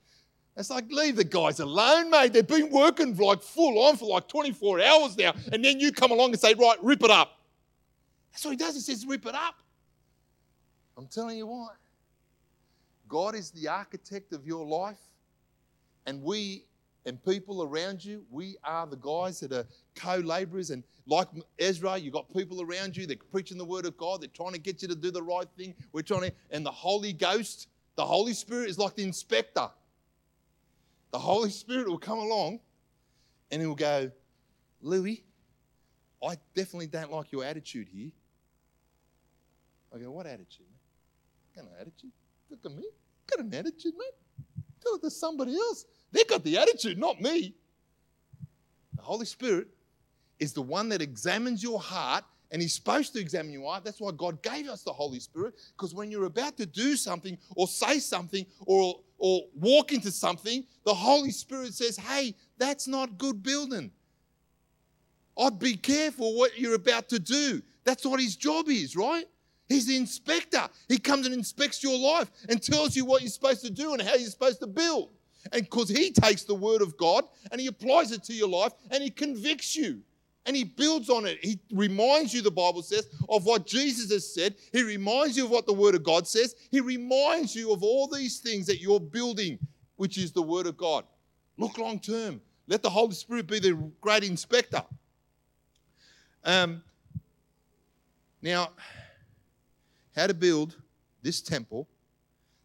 It's 0.57 0.71
like, 0.71 0.90
leave 0.90 1.16
the 1.16 1.25
guys 1.25 1.61
alone, 1.61 2.11
mate. 2.11 2.33
They've 2.33 2.47
been 2.47 2.71
working 2.71 3.14
like 3.16 3.42
full 3.42 3.79
on 3.85 3.97
for 3.97 4.07
like 4.07 4.27
24 4.27 4.81
hours 4.81 5.16
now. 5.16 5.35
And 5.53 5.62
then 5.62 5.79
you 5.79 5.92
come 5.92 6.12
along 6.12 6.31
and 6.31 6.40
say, 6.40 6.55
right, 6.55 6.79
rip 6.83 7.03
it 7.03 7.11
up. 7.11 7.40
That's 8.33 8.45
what 8.45 8.53
he 8.53 8.57
does. 8.57 8.75
He 8.75 8.81
says, 8.81 9.05
rip 9.07 9.27
it 9.27 9.35
up. 9.35 9.57
I'm 10.97 11.07
telling 11.07 11.37
you 11.37 11.47
what, 11.47 11.77
God 13.07 13.35
is 13.35 13.51
the 13.51 13.69
architect 13.69 14.33
of 14.33 14.47
your 14.47 14.64
life. 14.64 14.99
And 16.07 16.23
we 16.23 16.64
and 17.07 17.23
people 17.25 17.62
around 17.62 18.05
you, 18.05 18.25
we 18.31 18.57
are 18.64 18.87
the 18.87 18.97
guys 18.97 19.38
that 19.40 19.53
are 19.53 19.64
co 19.95 20.16
laborers. 20.16 20.71
And 20.71 20.83
like 21.07 21.29
Ezra, 21.59 21.97
you've 21.97 22.12
got 22.12 22.33
people 22.35 22.62
around 22.62 22.97
you, 22.97 23.07
they're 23.07 23.16
preaching 23.31 23.59
the 23.59 23.64
word 23.64 23.87
of 23.87 23.97
God, 23.97 24.21
they're 24.21 24.29
trying 24.29 24.53
to 24.53 24.59
get 24.59 24.83
you 24.83 24.88
to 24.88 24.97
do 24.97 25.11
the 25.11 25.23
right 25.23 25.47
thing. 25.57 25.75
We're 25.92 26.03
trying 26.03 26.23
to, 26.23 26.33
and 26.51 26.66
the 26.66 26.73
Holy 26.73 27.12
Ghost, 27.12 27.69
the 27.95 28.05
Holy 28.05 28.35
Spirit 28.35 28.69
is 28.69 28.79
like 28.79 28.97
the 28.97 29.05
inspector. 29.05 29.69
The 31.12 31.19
Holy 31.19 31.51
Spirit 31.51 31.88
will 31.88 31.99
come 31.99 32.19
along 32.19 32.61
and 33.51 33.62
he'll 33.62 33.75
go, 33.75 34.11
Louie, 34.81 35.25
I 36.23 36.37
definitely 36.55 36.88
don't 36.88 37.12
like 37.12 37.33
your 37.33 37.45
attitude 37.45 37.88
here. 37.88 38.11
I 39.95 39.99
go, 39.99 40.11
what 40.11 40.27
attitude, 40.27 40.66
man? 41.55 41.64
Got 41.64 41.64
an 41.73 41.81
attitude? 41.81 42.12
Look 42.51 42.61
at 42.64 42.73
me. 42.73 42.85
Got 43.31 43.45
an 43.45 43.55
attitude, 43.55 43.95
mate. 43.97 44.55
Tell 44.83 44.95
it 44.97 45.03
to 45.03 45.11
somebody 45.11 45.55
else. 45.57 45.87
They 46.12 46.25
got 46.25 46.45
the 46.45 46.59
attitude, 46.59 46.99
not 46.99 47.21
me. 47.21 47.55
The 48.97 49.03
Holy 49.03 49.27
Spirit 49.27 49.69
is 50.38 50.53
the 50.53 50.62
one 50.62 50.88
that 50.90 51.01
examines 51.01 51.62
your 51.62 51.81
heart 51.81 52.25
and 52.51 52.62
he's 52.62 52.75
supposed 52.75 53.12
to 53.14 53.21
examine 53.21 53.53
your 53.53 53.69
heart. 53.71 53.85
That's 53.85 54.01
why 54.01 54.12
God 54.16 54.42
gave 54.42 54.69
us 54.69 54.83
the 54.83 54.92
Holy 54.92 55.19
Spirit, 55.19 55.55
because 55.77 55.95
when 55.95 56.11
you're 56.11 56.27
about 56.27 56.57
to 56.59 56.66
do 56.66 56.97
something 56.97 57.37
or 57.57 57.66
say 57.66 57.99
something 57.99 58.47
or, 58.66 59.01
or 59.19 59.43
walk 59.55 59.93
into 59.93 60.11
something, 60.11 60.65
the 60.85 60.95
Holy 60.95 61.31
Spirit 61.31 61.75
says, 61.75 61.97
hey, 61.97 62.35
that's 62.59 62.87
not 62.87 63.19
good 63.19 63.43
building. 63.43 63.91
I'd 65.39 65.59
be 65.59 65.77
careful 65.77 66.37
what 66.37 66.59
you're 66.59 66.75
about 66.75 67.09
to 67.11 67.19
do. 67.19 67.63
That's 67.85 68.05
what 68.05 68.21
his 68.21 68.37
job 68.37 68.69
is, 68.69 68.97
right? 68.97 69.27
He's 69.69 69.87
the 69.87 69.97
inspector. 69.97 70.69
He 70.89 70.99
comes 70.99 71.27
and 71.27 71.35
inspects 71.35 71.83
your 71.83 71.99
life 71.99 72.31
and 72.49 72.63
tells 72.63 72.97
you 72.97 73.05
what 73.05 73.23
you're 73.23 73.31
supposed 73.31 73.65
to 73.65 73.71
do 73.71 73.93
and 73.93 74.03
how 74.03 74.15
you're 74.15 74.31
supposed 74.31 74.61
to 74.61 74.67
build. 74.67 75.11
And 75.53 75.63
because 75.63 75.89
he 75.89 76.11
takes 76.11 76.45
the 76.45 76.55
word 76.55 76.83
of 76.83 76.97
God 76.97 77.25
and 77.51 77.61
he 77.61 77.67
applies 77.67 78.13
it 78.13 78.23
to 78.25 78.33
your 78.33 78.49
life 78.49 78.73
and 78.91 79.03
he 79.03 79.11
convicts 79.11 79.77
you 79.77 80.03
and 80.47 80.55
he 80.55 80.65
builds 80.65 81.11
on 81.11 81.27
it. 81.27 81.39
He 81.43 81.59
reminds 81.73 82.33
you, 82.33 82.41
the 82.41 82.51
Bible 82.51 82.83
says, 82.83 83.09
of 83.29 83.45
what 83.45 83.67
Jesus 83.67 84.11
has 84.13 84.33
said. 84.33 84.55
He 84.73 84.83
reminds 84.83 85.37
you 85.37 85.45
of 85.45 85.51
what 85.51 85.67
the 85.67 85.73
Word 85.73 85.97
of 85.97 86.05
God 86.05 86.27
says. 86.27 86.55
He 86.71 86.81
reminds 86.81 87.55
you 87.55 87.73
of 87.73 87.83
all 87.83 88.07
these 88.07 88.39
things 88.39 88.67
that 88.67 88.81
you're 88.81 89.01
building, 89.01 89.59
which 89.97 90.17
is 90.17 90.33
the 90.33 90.43
Word 90.43 90.67
of 90.67 90.77
God. 90.77 91.05
Look 91.59 91.79
long 91.79 91.99
term. 91.99 92.41
Let 92.69 92.83
the 92.83 92.91
Holy 92.91 93.15
Spirit 93.15 93.49
be 93.49 93.59
the 93.59 93.75
great 94.01 94.25
inspector. 94.25 94.85
Um, 96.45 96.83
now, 98.41 98.71
how 100.15 100.29
to 100.29 100.35
build 100.35 100.77
this 101.23 101.41
temple 101.41 101.89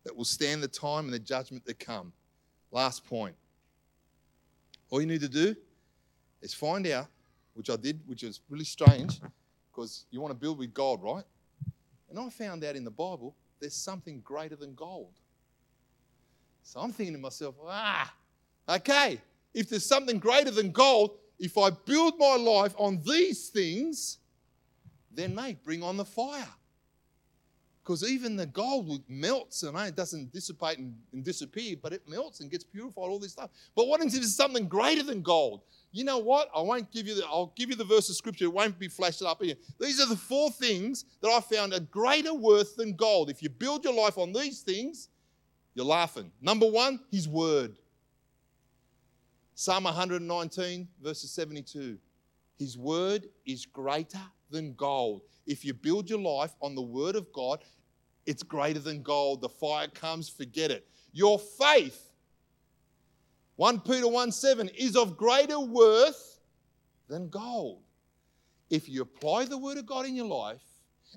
that 0.04 0.16
will 0.16 0.26
stand 0.26 0.62
the 0.62 0.68
time 0.68 1.06
and 1.06 1.14
the 1.14 1.20
judgment 1.20 1.66
that 1.66 1.80
come. 1.80 2.14
Last 2.72 3.06
point. 3.06 3.36
All 4.90 5.02
you 5.02 5.08
need 5.08 5.22
to 5.22 5.30
do 5.30 5.56
is 6.42 6.54
find 6.54 6.86
out 6.88 7.08
which 7.54 7.70
I 7.70 7.76
did, 7.76 8.00
which 8.06 8.24
is 8.24 8.42
really 8.50 8.66
strange 8.66 9.20
because 9.72 10.06
you 10.12 10.22
want 10.22 10.32
to 10.32 10.40
build 10.40 10.58
with 10.58 10.74
gold, 10.74 11.02
right? 11.04 11.24
And 12.10 12.20
I 12.20 12.30
found 12.30 12.64
out 12.64 12.76
in 12.76 12.84
the 12.84 12.92
Bible 12.92 13.36
there's 13.60 13.76
something 13.76 14.22
greater 14.22 14.56
than 14.56 14.76
gold. 14.76 15.12
So 16.64 16.80
I'm 16.80 16.92
thinking 16.92 17.16
to 17.16 17.22
myself, 17.22 17.56
ah, 17.66 18.14
okay, 18.70 19.20
if 19.54 19.70
there's 19.70 19.86
something 19.86 20.20
greater 20.20 20.52
than 20.52 20.72
gold, 20.72 21.18
if 21.40 21.58
I 21.58 21.70
build 21.70 22.16
my 22.18 22.36
life 22.36 22.74
on 22.78 23.02
these 23.06 23.50
things, 23.50 24.20
then 25.12 25.34
mate, 25.34 25.64
bring 25.64 25.84
on 25.84 25.98
the 25.98 26.06
fire. 26.06 26.48
Because 27.84 28.10
even 28.10 28.36
the 28.36 28.46
gold 28.46 29.02
melts 29.10 29.64
and 29.64 29.76
it 29.76 29.96
doesn't 29.96 30.32
dissipate 30.32 30.78
and, 30.78 30.96
and, 31.14 31.24
disappear, 31.24 31.76
but 31.82 31.94
it 31.94 32.08
melts 32.08 32.40
and 32.40 32.52
gets 32.52 32.64
purified, 32.64 33.02
all 33.02 33.18
this 33.18 33.32
stuff. 33.32 33.50
But 33.76 33.88
what 33.88 34.02
if 34.02 34.12
there's 34.12 34.36
something 34.36 34.68
greater 34.68 35.02
than 35.02 35.24
gold? 35.24 35.62
You 35.92 36.06
know 36.06 36.20
what? 36.20 36.50
I 36.56 36.62
won't 36.62 36.92
give 36.92 37.08
you 37.08 37.16
the, 37.16 37.26
I'll 37.26 37.54
give 37.56 37.70
you 37.70 37.76
the 37.76 37.84
verse 37.84 38.10
of 38.10 38.16
scripture. 38.16 38.46
It 38.46 38.54
won't 38.54 38.80
be 38.80 38.88
flashed 38.88 39.22
up 39.22 39.44
here. 39.44 39.56
These 39.80 40.00
are 40.00 40.08
the 40.08 40.16
four 40.16 40.50
things 40.50 41.06
that 41.22 41.30
I 41.30 41.42
found 41.42 41.74
are 41.74 41.82
greater 41.82 42.34
worth 42.34 42.76
than 42.78 42.96
gold. 42.96 43.30
If 43.30 43.44
you 43.44 43.50
build 43.50 43.84
your 43.84 43.94
life 43.94 44.18
on 44.18 44.32
these 44.32 44.62
things, 44.62 45.10
you're 45.76 45.86
laughing. 45.86 46.32
Number 46.42 46.66
one, 46.66 47.00
his 47.12 47.28
word. 47.28 47.78
Psalm 49.54 49.84
119, 49.84 50.88
verses 51.02 51.32
72. 51.32 51.98
His 52.58 52.78
word 52.78 53.28
is 53.46 53.66
greater 53.66 54.22
than 54.50 54.74
gold. 54.74 55.24
If 55.46 55.66
you 55.66 55.74
build 55.74 56.10
your 56.10 56.20
life 56.20 56.56
on 56.62 56.74
the 56.76 56.82
word 56.82 57.16
of 57.16 57.32
God, 57.34 57.64
it's 58.26 58.44
greater 58.44 58.80
than 58.80 59.02
gold. 59.02 59.42
The 59.42 59.50
fire 59.50 59.88
comes, 59.88 60.30
forget 60.30 60.72
it. 60.72 60.88
Your 61.12 61.38
faith 61.38 62.11
1 63.56 63.82
Peter 63.82 64.08
1 64.08 64.32
7 64.32 64.70
is 64.70 64.96
of 64.96 65.18
greater 65.18 65.60
worth 65.60 66.40
than 67.08 67.30
gold. 67.30 67.82
If 68.70 68.88
you 68.88 69.02
apply 69.02 69.46
the 69.46 69.58
word 69.58 69.78
of 69.78 69.86
God 69.86 70.06
in 70.06 70.16
your 70.16 70.28
life 70.28 70.64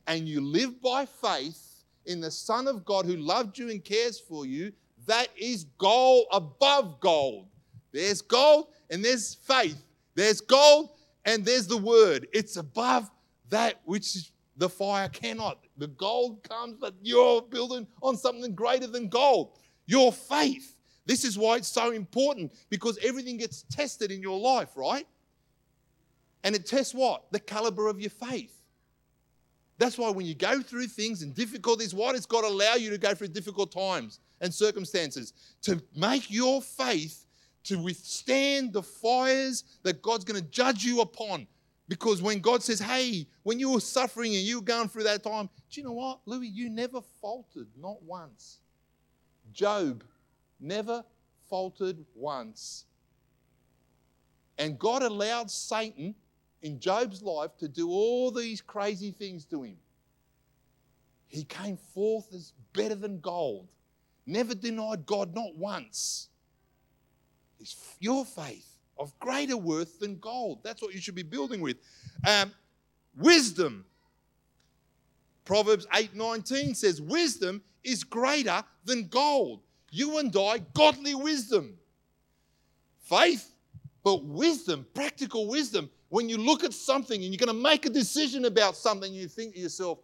and 0.06 0.28
you 0.28 0.40
live 0.40 0.82
by 0.82 1.06
faith 1.06 1.84
in 2.06 2.20
the 2.20 2.30
Son 2.30 2.66
of 2.66 2.84
God 2.84 3.06
who 3.06 3.16
loved 3.16 3.58
you 3.58 3.70
and 3.70 3.84
cares 3.84 4.18
for 4.18 4.44
you, 4.44 4.72
that 5.06 5.28
is 5.36 5.64
gold 5.78 6.26
above 6.32 7.00
gold. 7.00 7.46
There's 7.92 8.22
gold 8.22 8.68
and 8.90 9.04
there's 9.04 9.34
faith. 9.34 9.82
There's 10.14 10.40
gold 10.40 10.90
and 11.24 11.44
there's 11.44 11.66
the 11.66 11.76
word. 11.76 12.26
It's 12.32 12.56
above 12.56 13.10
that 13.50 13.80
which 13.84 14.32
the 14.56 14.68
fire 14.68 15.08
cannot. 15.08 15.58
The 15.76 15.88
gold 15.88 16.42
comes, 16.42 16.76
but 16.80 16.94
you're 17.02 17.42
building 17.42 17.86
on 18.02 18.16
something 18.16 18.54
greater 18.54 18.86
than 18.86 19.08
gold. 19.08 19.58
Your 19.86 20.12
faith. 20.12 20.73
This 21.06 21.24
is 21.24 21.36
why 21.36 21.56
it's 21.56 21.68
so 21.68 21.90
important 21.90 22.52
because 22.70 22.98
everything 23.02 23.36
gets 23.36 23.64
tested 23.70 24.10
in 24.10 24.22
your 24.22 24.38
life, 24.38 24.70
right? 24.76 25.06
And 26.42 26.54
it 26.54 26.66
tests 26.66 26.94
what? 26.94 27.30
The 27.30 27.40
caliber 27.40 27.88
of 27.88 28.00
your 28.00 28.10
faith. 28.10 28.54
That's 29.78 29.98
why 29.98 30.10
when 30.10 30.24
you 30.26 30.34
go 30.34 30.62
through 30.62 30.86
things 30.86 31.22
and 31.22 31.34
difficulties, 31.34 31.94
what 31.94 32.14
has 32.14 32.26
God 32.26 32.44
allow 32.44 32.74
you 32.74 32.90
to 32.90 32.98
go 32.98 33.14
through 33.14 33.28
difficult 33.28 33.72
times 33.72 34.20
and 34.40 34.54
circumstances? 34.54 35.32
To 35.62 35.82
make 35.96 36.30
your 36.30 36.62
faith 36.62 37.26
to 37.64 37.78
withstand 37.82 38.72
the 38.72 38.82
fires 38.82 39.64
that 39.82 40.02
God's 40.02 40.24
going 40.24 40.40
to 40.40 40.48
judge 40.50 40.84
you 40.84 41.00
upon. 41.00 41.46
Because 41.88 42.22
when 42.22 42.40
God 42.40 42.62
says, 42.62 42.78
hey, 42.78 43.26
when 43.42 43.58
you 43.58 43.70
were 43.70 43.80
suffering 43.80 44.34
and 44.34 44.44
you 44.44 44.60
were 44.60 44.64
going 44.64 44.88
through 44.88 45.02
that 45.04 45.22
time, 45.22 45.50
do 45.70 45.80
you 45.80 45.86
know 45.86 45.92
what, 45.92 46.20
Louie? 46.24 46.46
You 46.46 46.70
never 46.70 47.00
faltered, 47.20 47.68
not 47.76 48.02
once. 48.02 48.58
Job 49.52 50.02
never 50.64 51.04
faltered 51.48 51.98
once. 52.14 52.86
And 54.58 54.78
God 54.78 55.02
allowed 55.02 55.50
Satan 55.50 56.14
in 56.62 56.80
Job's 56.80 57.22
life 57.22 57.56
to 57.58 57.68
do 57.68 57.90
all 57.90 58.30
these 58.30 58.60
crazy 58.60 59.10
things 59.10 59.44
to 59.46 59.62
him. 59.62 59.76
He 61.26 61.44
came 61.44 61.76
forth 61.76 62.32
as 62.32 62.52
better 62.72 62.94
than 62.94 63.20
gold, 63.20 63.68
never 64.26 64.54
denied 64.54 65.04
God, 65.04 65.34
not 65.34 65.54
once. 65.56 66.28
Is 67.60 67.76
your 67.98 68.24
faith 68.24 68.74
of 68.98 69.18
greater 69.18 69.56
worth 69.56 69.98
than 69.98 70.18
gold. 70.18 70.60
That's 70.62 70.80
what 70.80 70.94
you 70.94 71.00
should 71.00 71.14
be 71.14 71.22
building 71.22 71.60
with. 71.60 71.76
Um, 72.26 72.52
wisdom. 73.16 73.84
Proverbs 75.44 75.86
8:19 75.92 76.74
says, 76.74 77.00
"Wisdom 77.00 77.62
is 77.82 78.04
greater 78.04 78.64
than 78.84 79.08
gold." 79.08 79.63
You 79.94 80.18
and 80.18 80.36
I 80.36 80.58
godly 80.74 81.14
wisdom. 81.14 81.78
Faith, 82.98 83.54
but 84.02 84.24
wisdom, 84.24 84.84
practical 84.92 85.46
wisdom. 85.46 85.88
When 86.08 86.28
you 86.28 86.36
look 86.36 86.64
at 86.64 86.72
something 86.72 87.22
and 87.22 87.32
you're 87.32 87.38
going 87.38 87.56
to 87.56 87.62
make 87.62 87.86
a 87.86 87.90
decision 87.90 88.44
about 88.44 88.76
something, 88.76 89.14
you 89.14 89.28
think 89.28 89.54
to 89.54 89.60
yourself, 89.60 90.00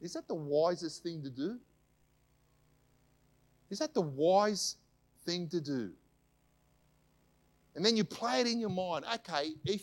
is 0.00 0.14
that 0.14 0.26
the 0.26 0.34
wisest 0.34 1.02
thing 1.02 1.22
to 1.22 1.28
do? 1.28 1.58
Is 3.68 3.78
that 3.80 3.92
the 3.92 4.00
wise 4.00 4.76
thing 5.26 5.48
to 5.48 5.60
do? 5.60 5.90
And 7.76 7.84
then 7.84 7.98
you 7.98 8.04
play 8.04 8.40
it 8.40 8.46
in 8.46 8.58
your 8.58 8.70
mind. 8.70 9.04
Okay, 9.16 9.50
if 9.66 9.82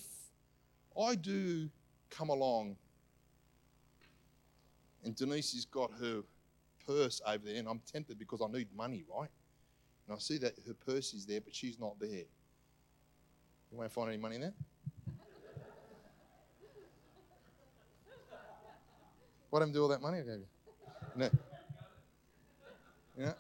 I 1.00 1.14
do 1.14 1.70
come 2.10 2.30
along 2.30 2.76
and 5.04 5.16
Denise 5.16 5.54
has 5.54 5.66
got 5.66 5.92
her 6.02 6.24
purse 6.88 7.22
over 7.28 7.46
there, 7.46 7.58
and 7.58 7.68
I'm 7.68 7.82
tempted 7.92 8.18
because 8.18 8.42
I 8.42 8.52
need 8.52 8.68
money, 8.76 9.04
right? 9.14 9.30
And 10.08 10.16
I 10.16 10.20
see 10.20 10.38
that 10.40 10.54
her 10.66 10.74
purse 10.74 11.14
is 11.14 11.26
there, 11.26 11.42
but 11.42 11.54
she's 11.54 11.80
not 11.80 12.00
there. 12.00 12.26
You 13.72 13.78
won't 13.78 13.92
find 13.92 14.10
any 14.10 14.18
money 14.18 14.36
in 14.36 14.42
there? 14.42 14.54
what 19.50 19.62
I 19.62 19.66
do 19.72 19.82
all 19.82 19.88
that 19.90 20.02
money 20.02 20.20
I 20.20 20.22
gave 20.22 20.40
you? 20.40 20.48
No. 21.16 21.30
Yeah. 23.18 23.34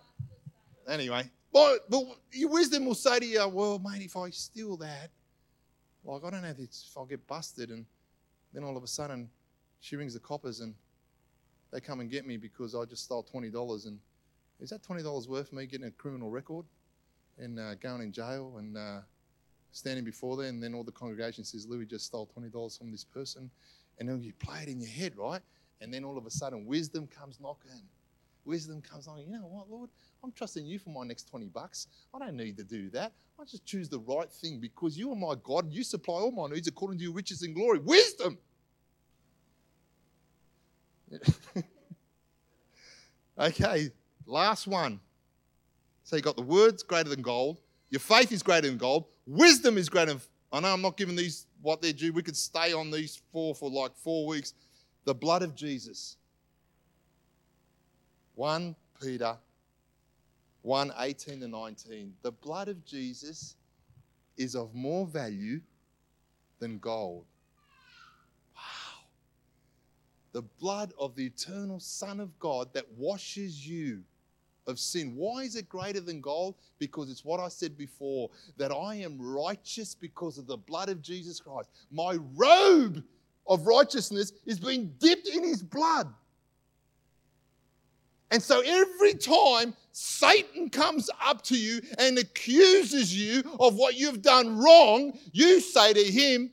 Anyway, 0.87 1.29
But, 1.51 1.89
but 1.89 2.03
your 2.31 2.49
wisdom 2.49 2.85
will 2.85 2.95
say 2.95 3.19
to 3.19 3.25
you, 3.25 3.47
well, 3.47 3.79
mate, 3.79 4.01
if 4.01 4.15
I 4.15 4.29
steal 4.29 4.77
that, 4.77 5.09
like, 6.03 6.23
I 6.23 6.29
don't 6.29 6.41
know 6.41 6.53
if 6.57 6.69
I'll 6.95 7.05
get 7.05 7.27
busted. 7.27 7.69
And 7.69 7.85
then 8.53 8.63
all 8.63 8.77
of 8.77 8.83
a 8.83 8.87
sudden, 8.87 9.29
she 9.79 9.95
rings 9.95 10.13
the 10.13 10.19
coppers 10.19 10.61
and 10.61 10.73
they 11.71 11.79
come 11.79 11.99
and 11.99 12.09
get 12.09 12.25
me 12.25 12.37
because 12.37 12.75
I 12.75 12.85
just 12.85 13.03
stole 13.03 13.23
$20. 13.23 13.85
And 13.85 13.99
is 14.59 14.69
that 14.69 14.83
$20 14.83 15.27
worth 15.27 15.53
me 15.53 15.65
getting 15.65 15.87
a 15.87 15.91
criminal 15.91 16.29
record 16.29 16.65
and 17.37 17.59
uh, 17.59 17.75
going 17.75 18.01
in 18.01 18.11
jail 18.11 18.55
and 18.57 18.77
uh, 18.77 18.99
standing 19.71 20.03
before 20.05 20.37
them? 20.37 20.47
And 20.47 20.63
then 20.63 20.73
all 20.73 20.83
the 20.83 20.91
congregation 20.91 21.43
says, 21.43 21.67
Louie 21.67 21.85
just 21.85 22.05
stole 22.05 22.29
$20 22.37 22.77
from 22.77 22.91
this 22.91 23.03
person. 23.03 23.49
And 23.99 24.07
then 24.07 24.21
you 24.21 24.33
play 24.33 24.63
it 24.63 24.69
in 24.69 24.79
your 24.79 24.89
head, 24.89 25.17
right? 25.17 25.41
And 25.81 25.93
then 25.93 26.03
all 26.03 26.17
of 26.17 26.25
a 26.25 26.31
sudden, 26.31 26.65
wisdom 26.65 27.07
comes 27.07 27.39
knocking. 27.39 27.81
Wisdom 28.45 28.81
comes 28.81 29.07
on. 29.07 29.19
You 29.19 29.27
know 29.27 29.39
what, 29.39 29.69
Lord? 29.69 29.89
I'm 30.23 30.31
trusting 30.31 30.65
you 30.65 30.79
for 30.79 30.89
my 30.89 31.05
next 31.05 31.29
20 31.29 31.47
bucks. 31.47 31.87
I 32.13 32.19
don't 32.19 32.37
need 32.37 32.57
to 32.57 32.63
do 32.63 32.89
that. 32.91 33.11
I 33.39 33.43
just 33.43 33.65
choose 33.65 33.89
the 33.89 33.99
right 33.99 34.31
thing 34.31 34.59
because 34.59 34.97
you 34.97 35.11
are 35.11 35.15
my 35.15 35.35
God. 35.43 35.71
You 35.71 35.83
supply 35.83 36.15
all 36.15 36.31
my 36.31 36.47
needs 36.47 36.67
according 36.67 36.97
to 36.99 37.03
your 37.03 37.13
riches 37.13 37.43
and 37.43 37.53
glory. 37.53 37.79
Wisdom. 37.79 38.37
okay, 43.39 43.91
last 44.25 44.67
one. 44.67 44.99
So 46.03 46.15
you 46.15 46.21
got 46.21 46.35
the 46.35 46.41
words 46.41 46.83
greater 46.83 47.09
than 47.09 47.21
gold. 47.21 47.59
Your 47.89 47.99
faith 47.99 48.31
is 48.31 48.43
greater 48.43 48.67
than 48.67 48.77
gold. 48.77 49.05
Wisdom 49.25 49.77
is 49.77 49.89
greater 49.89 50.13
than. 50.13 50.21
I 50.51 50.61
know 50.61 50.73
I'm 50.73 50.81
not 50.81 50.95
giving 50.95 51.15
these 51.15 51.47
what 51.61 51.81
they're 51.81 51.93
due. 51.93 52.13
We 52.13 52.23
could 52.23 52.37
stay 52.37 52.71
on 52.73 52.91
these 52.91 53.21
four 53.31 53.53
for 53.53 53.69
like 53.69 53.95
four 53.95 54.27
weeks. 54.27 54.53
The 55.05 55.13
blood 55.13 55.43
of 55.43 55.55
Jesus. 55.55 56.17
1 58.35 58.75
Peter 59.01 59.35
1 60.61 60.93
18 60.99 61.39
to 61.41 61.47
19. 61.47 62.13
The 62.21 62.31
blood 62.31 62.67
of 62.67 62.85
Jesus 62.85 63.55
is 64.37 64.55
of 64.55 64.73
more 64.73 65.05
value 65.05 65.61
than 66.59 66.77
gold. 66.79 67.25
The 70.37 70.43
blood 70.43 70.93
of 70.99 71.15
the 71.15 71.25
eternal 71.25 71.79
Son 71.79 72.19
of 72.19 72.37
God 72.37 72.71
that 72.75 72.85
washes 72.95 73.67
you 73.67 74.03
of 74.67 74.77
sin. 74.77 75.15
Why 75.15 75.41
is 75.41 75.55
it 75.55 75.67
greater 75.67 75.99
than 75.99 76.21
gold? 76.21 76.53
Because 76.77 77.09
it's 77.09 77.25
what 77.25 77.39
I 77.39 77.47
said 77.47 77.75
before 77.75 78.29
that 78.55 78.71
I 78.71 78.97
am 78.97 79.19
righteous 79.19 79.95
because 79.95 80.37
of 80.37 80.45
the 80.45 80.55
blood 80.55 80.89
of 80.89 81.01
Jesus 81.01 81.39
Christ. 81.39 81.71
My 81.89 82.19
robe 82.35 83.03
of 83.47 83.65
righteousness 83.65 84.31
is 84.45 84.59
being 84.59 84.93
dipped 84.99 85.27
in 85.27 85.43
his 85.43 85.63
blood. 85.63 86.13
And 88.29 88.39
so 88.39 88.61
every 88.63 89.15
time 89.15 89.73
Satan 89.91 90.69
comes 90.69 91.09
up 91.19 91.41
to 91.45 91.57
you 91.57 91.81
and 91.97 92.19
accuses 92.19 93.11
you 93.11 93.41
of 93.59 93.73
what 93.73 93.95
you've 93.95 94.21
done 94.21 94.59
wrong, 94.59 95.17
you 95.31 95.61
say 95.61 95.93
to 95.93 96.03
him, 96.03 96.51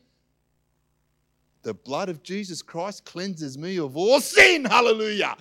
The 1.65 1.75
blood 1.75 2.11
of 2.11 2.23
Jesus 2.23 2.61
Christ 2.61 3.07
cleanses 3.07 3.57
me 3.57 3.79
of 3.79 3.97
all 3.97 4.21
sin. 4.21 4.67
Hallelujah. 4.67 5.35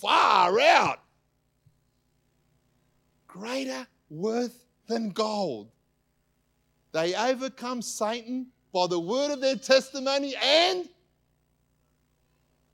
Far 0.00 0.60
out. 0.60 0.98
Greater 3.28 3.86
worth 4.10 4.64
than 4.88 5.10
gold. 5.10 5.70
They 6.90 7.14
overcome 7.14 7.80
Satan 7.80 8.48
by 8.72 8.88
the 8.88 8.98
word 8.98 9.30
of 9.30 9.40
their 9.40 9.54
testimony 9.54 10.34
and 10.42 10.88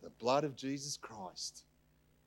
the 0.03 0.11
blood 0.11 0.45
of 0.45 0.57
Jesus 0.57 0.97
Christ. 0.97 1.64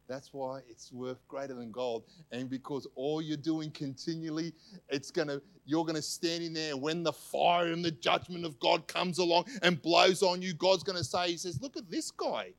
That's 0.08 0.34
why 0.34 0.62
it's 0.70 0.92
worth 0.92 1.28
greater 1.28 1.54
than 1.54 1.72
gold. 1.72 2.06
And 2.32 2.50
because 2.50 2.88
all 2.96 3.22
you're 3.22 3.38
doing 3.38 3.72
continually, 3.72 4.54
it's 4.90 5.12
gonna 5.12 5.42
you're 5.66 5.86
gonna 5.86 6.02
stand 6.02 6.44
in 6.44 6.54
there 6.54 6.78
when 6.78 7.04
the 7.04 7.12
fire 7.12 7.68
and 7.68 7.84
the 7.84 7.92
judgment 7.92 8.46
of 8.46 8.60
God 8.60 8.88
comes 8.88 9.18
along 9.18 9.46
and 9.62 9.82
blows 9.82 10.24
on 10.24 10.42
you, 10.42 10.54
God's 10.54 10.84
gonna 10.84 11.04
say, 11.04 11.32
He 11.32 11.38
says, 11.38 11.62
Look 11.62 11.76
at 11.76 11.90
this 11.90 12.12
guy. 12.12 12.54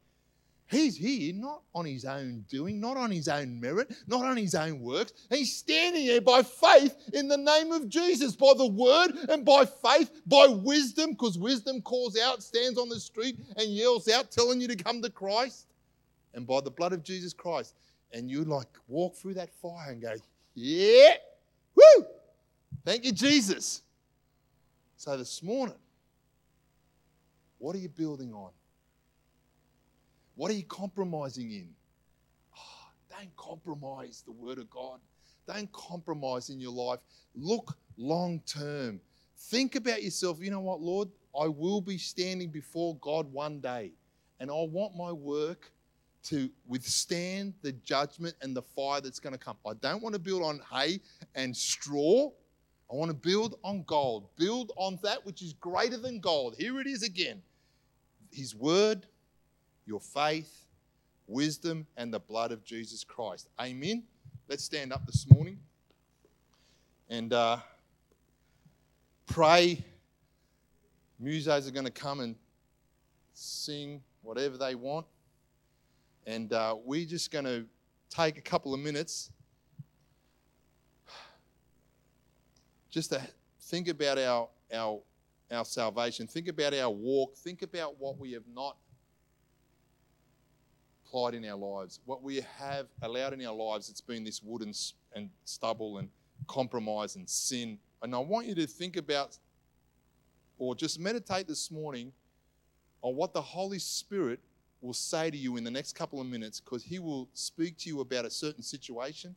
He's 0.70 0.98
here 0.98 1.32
not 1.34 1.62
on 1.74 1.86
his 1.86 2.04
own 2.04 2.44
doing, 2.46 2.78
not 2.78 2.98
on 2.98 3.10
his 3.10 3.26
own 3.26 3.58
merit, 3.58 3.90
not 4.06 4.26
on 4.26 4.36
his 4.36 4.54
own 4.54 4.80
works. 4.80 5.14
He's 5.30 5.56
standing 5.56 6.06
there 6.06 6.20
by 6.20 6.42
faith 6.42 6.94
in 7.14 7.26
the 7.26 7.38
name 7.38 7.72
of 7.72 7.88
Jesus, 7.88 8.36
by 8.36 8.52
the 8.54 8.66
word 8.66 9.12
and 9.30 9.46
by 9.46 9.64
faith, 9.64 10.10
by 10.26 10.46
wisdom, 10.46 11.12
because 11.12 11.38
wisdom 11.38 11.80
calls 11.80 12.18
out, 12.18 12.42
stands 12.42 12.78
on 12.78 12.90
the 12.90 13.00
street 13.00 13.38
and 13.56 13.68
yells 13.70 14.10
out, 14.10 14.30
telling 14.30 14.60
you 14.60 14.68
to 14.68 14.76
come 14.76 15.00
to 15.00 15.08
Christ 15.08 15.68
and 16.38 16.46
by 16.46 16.60
the 16.60 16.70
blood 16.70 16.92
of 16.92 17.02
Jesus 17.02 17.32
Christ. 17.32 17.74
And 18.12 18.30
you 18.30 18.44
like 18.44 18.68
walk 18.86 19.16
through 19.16 19.34
that 19.34 19.52
fire 19.60 19.90
and 19.90 20.00
go, 20.00 20.14
yeah, 20.54 21.14
woo, 21.74 22.06
thank 22.84 23.04
you, 23.04 23.10
Jesus. 23.10 23.82
So 24.96 25.16
this 25.16 25.42
morning, 25.42 25.74
what 27.58 27.74
are 27.74 27.80
you 27.80 27.88
building 27.88 28.32
on? 28.32 28.50
What 30.36 30.52
are 30.52 30.54
you 30.54 30.62
compromising 30.62 31.50
in? 31.50 31.70
Oh, 32.56 32.90
don't 33.10 33.36
compromise 33.36 34.22
the 34.24 34.30
Word 34.30 34.58
of 34.58 34.70
God. 34.70 35.00
Don't 35.48 35.70
compromise 35.72 36.50
in 36.50 36.60
your 36.60 36.72
life. 36.72 37.00
Look 37.34 37.76
long 37.96 38.40
term. 38.46 39.00
Think 39.36 39.74
about 39.74 40.04
yourself. 40.04 40.38
You 40.40 40.52
know 40.52 40.60
what, 40.60 40.80
Lord? 40.80 41.08
I 41.38 41.48
will 41.48 41.80
be 41.80 41.98
standing 41.98 42.50
before 42.50 42.94
God 43.00 43.32
one 43.32 43.58
day, 43.58 43.90
and 44.38 44.52
I 44.52 44.54
want 44.54 44.96
my 44.96 45.10
work 45.10 45.72
to 46.28 46.50
withstand 46.66 47.54
the 47.62 47.72
judgment 47.72 48.34
and 48.42 48.54
the 48.54 48.60
fire 48.60 49.00
that's 49.00 49.18
going 49.18 49.32
to 49.32 49.38
come. 49.38 49.56
I 49.66 49.72
don't 49.80 50.02
want 50.02 50.14
to 50.14 50.18
build 50.18 50.42
on 50.42 50.60
hay 50.70 51.00
and 51.34 51.56
straw. 51.56 52.30
I 52.90 52.94
want 52.94 53.10
to 53.10 53.16
build 53.16 53.58
on 53.64 53.82
gold. 53.84 54.28
Build 54.36 54.72
on 54.76 54.98
that 55.02 55.24
which 55.24 55.40
is 55.40 55.54
greater 55.54 55.96
than 55.96 56.20
gold. 56.20 56.54
Here 56.58 56.78
it 56.80 56.86
is 56.86 57.02
again 57.02 57.40
His 58.30 58.54
word, 58.54 59.06
your 59.86 60.00
faith, 60.00 60.66
wisdom, 61.26 61.86
and 61.96 62.12
the 62.12 62.20
blood 62.20 62.52
of 62.52 62.62
Jesus 62.62 63.04
Christ. 63.04 63.48
Amen. 63.58 64.02
Let's 64.48 64.64
stand 64.64 64.92
up 64.92 65.06
this 65.06 65.26
morning 65.30 65.58
and 67.08 67.32
uh, 67.32 67.56
pray. 69.26 69.82
Musos 71.22 71.66
are 71.66 71.72
going 71.72 71.86
to 71.86 71.90
come 71.90 72.20
and 72.20 72.36
sing 73.32 74.02
whatever 74.20 74.58
they 74.58 74.74
want. 74.74 75.06
And 76.28 76.52
uh, 76.52 76.76
we're 76.84 77.06
just 77.06 77.30
going 77.30 77.46
to 77.46 77.64
take 78.10 78.36
a 78.36 78.42
couple 78.42 78.74
of 78.74 78.80
minutes 78.80 79.30
just 82.90 83.08
to 83.12 83.22
think 83.62 83.88
about 83.88 84.18
our, 84.18 84.46
our, 84.74 85.00
our 85.50 85.64
salvation, 85.64 86.26
think 86.26 86.48
about 86.48 86.74
our 86.74 86.90
walk, 86.90 87.34
think 87.36 87.62
about 87.62 87.98
what 87.98 88.18
we 88.18 88.32
have 88.32 88.42
not 88.54 88.76
applied 91.02 91.32
in 91.32 91.46
our 91.46 91.56
lives, 91.56 92.00
what 92.04 92.22
we 92.22 92.42
have 92.58 92.88
allowed 93.00 93.32
in 93.32 93.46
our 93.46 93.54
lives. 93.54 93.88
It's 93.88 94.02
been 94.02 94.22
this 94.22 94.42
wood 94.42 94.60
and, 94.60 94.78
and 95.14 95.30
stubble 95.46 95.96
and 95.96 96.10
compromise 96.46 97.16
and 97.16 97.26
sin. 97.26 97.78
And 98.02 98.14
I 98.14 98.18
want 98.18 98.46
you 98.46 98.54
to 98.56 98.66
think 98.66 98.98
about 98.98 99.38
or 100.58 100.74
just 100.74 101.00
meditate 101.00 101.48
this 101.48 101.70
morning 101.70 102.12
on 103.00 103.16
what 103.16 103.32
the 103.32 103.40
Holy 103.40 103.78
Spirit 103.78 104.40
will 104.80 104.94
say 104.94 105.30
to 105.30 105.36
you 105.36 105.56
in 105.56 105.64
the 105.64 105.70
next 105.70 105.94
couple 105.94 106.20
of 106.20 106.26
minutes 106.26 106.60
because 106.60 106.82
he 106.82 106.98
will 106.98 107.28
speak 107.34 107.76
to 107.78 107.88
you 107.88 108.00
about 108.00 108.24
a 108.24 108.30
certain 108.30 108.62
situation, 108.62 109.34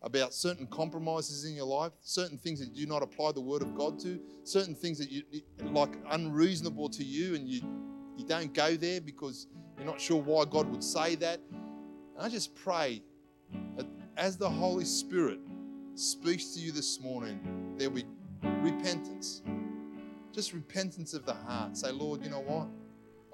about 0.00 0.32
certain 0.32 0.66
compromises 0.66 1.44
in 1.44 1.54
your 1.54 1.66
life, 1.66 1.92
certain 2.02 2.38
things 2.38 2.58
that 2.60 2.74
you 2.74 2.86
do 2.86 2.92
not 2.92 3.02
apply 3.02 3.32
the 3.32 3.40
word 3.40 3.62
of 3.62 3.74
God 3.74 3.98
to, 4.00 4.18
certain 4.44 4.74
things 4.74 4.98
that 4.98 5.10
you 5.10 5.22
like 5.64 5.94
unreasonable 6.10 6.88
to 6.90 7.04
you 7.04 7.34
and 7.34 7.48
you 7.48 7.62
you 8.16 8.26
don't 8.26 8.52
go 8.52 8.76
there 8.76 9.00
because 9.00 9.46
you're 9.76 9.86
not 9.86 10.00
sure 10.00 10.20
why 10.20 10.44
God 10.44 10.68
would 10.68 10.84
say 10.84 11.14
that. 11.16 11.40
And 11.50 12.20
I 12.20 12.28
just 12.28 12.54
pray 12.54 13.02
that 13.76 13.86
as 14.16 14.36
the 14.36 14.48
Holy 14.48 14.84
Spirit 14.84 15.38
speaks 15.94 16.54
to 16.54 16.60
you 16.60 16.72
this 16.72 17.00
morning, 17.00 17.74
there'll 17.78 17.94
be 17.94 18.04
repentance. 18.42 19.42
Just 20.32 20.52
repentance 20.52 21.14
of 21.14 21.24
the 21.26 21.34
heart. 21.34 21.76
Say, 21.76 21.90
Lord, 21.90 22.22
you 22.22 22.30
know 22.30 22.40
what? 22.40 22.68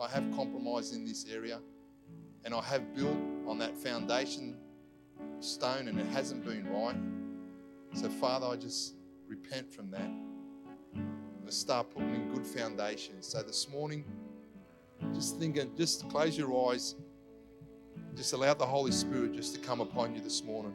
I 0.00 0.08
have 0.08 0.24
compromised 0.34 0.94
in 0.94 1.04
this 1.04 1.26
area 1.30 1.60
and 2.44 2.54
I 2.54 2.62
have 2.62 2.94
built 2.94 3.18
on 3.46 3.58
that 3.58 3.76
foundation 3.76 4.56
stone 5.40 5.88
and 5.88 5.98
it 5.98 6.06
hasn't 6.06 6.44
been 6.44 6.68
right. 6.70 6.96
So, 7.94 8.08
Father, 8.08 8.46
I 8.46 8.56
just 8.56 8.94
repent 9.26 9.72
from 9.72 9.90
that. 9.90 10.10
I 11.46 11.50
start 11.50 11.90
putting 11.90 12.14
in 12.14 12.32
good 12.32 12.46
foundations. 12.46 13.26
So, 13.26 13.42
this 13.42 13.68
morning, 13.68 14.04
just 15.14 15.38
thinking, 15.38 15.70
just 15.76 16.08
close 16.08 16.38
your 16.38 16.70
eyes. 16.70 16.94
Just 18.14 18.32
allow 18.32 18.54
the 18.54 18.66
Holy 18.66 18.92
Spirit 18.92 19.32
just 19.32 19.54
to 19.54 19.60
come 19.60 19.80
upon 19.80 20.14
you 20.14 20.20
this 20.20 20.44
morning. 20.44 20.74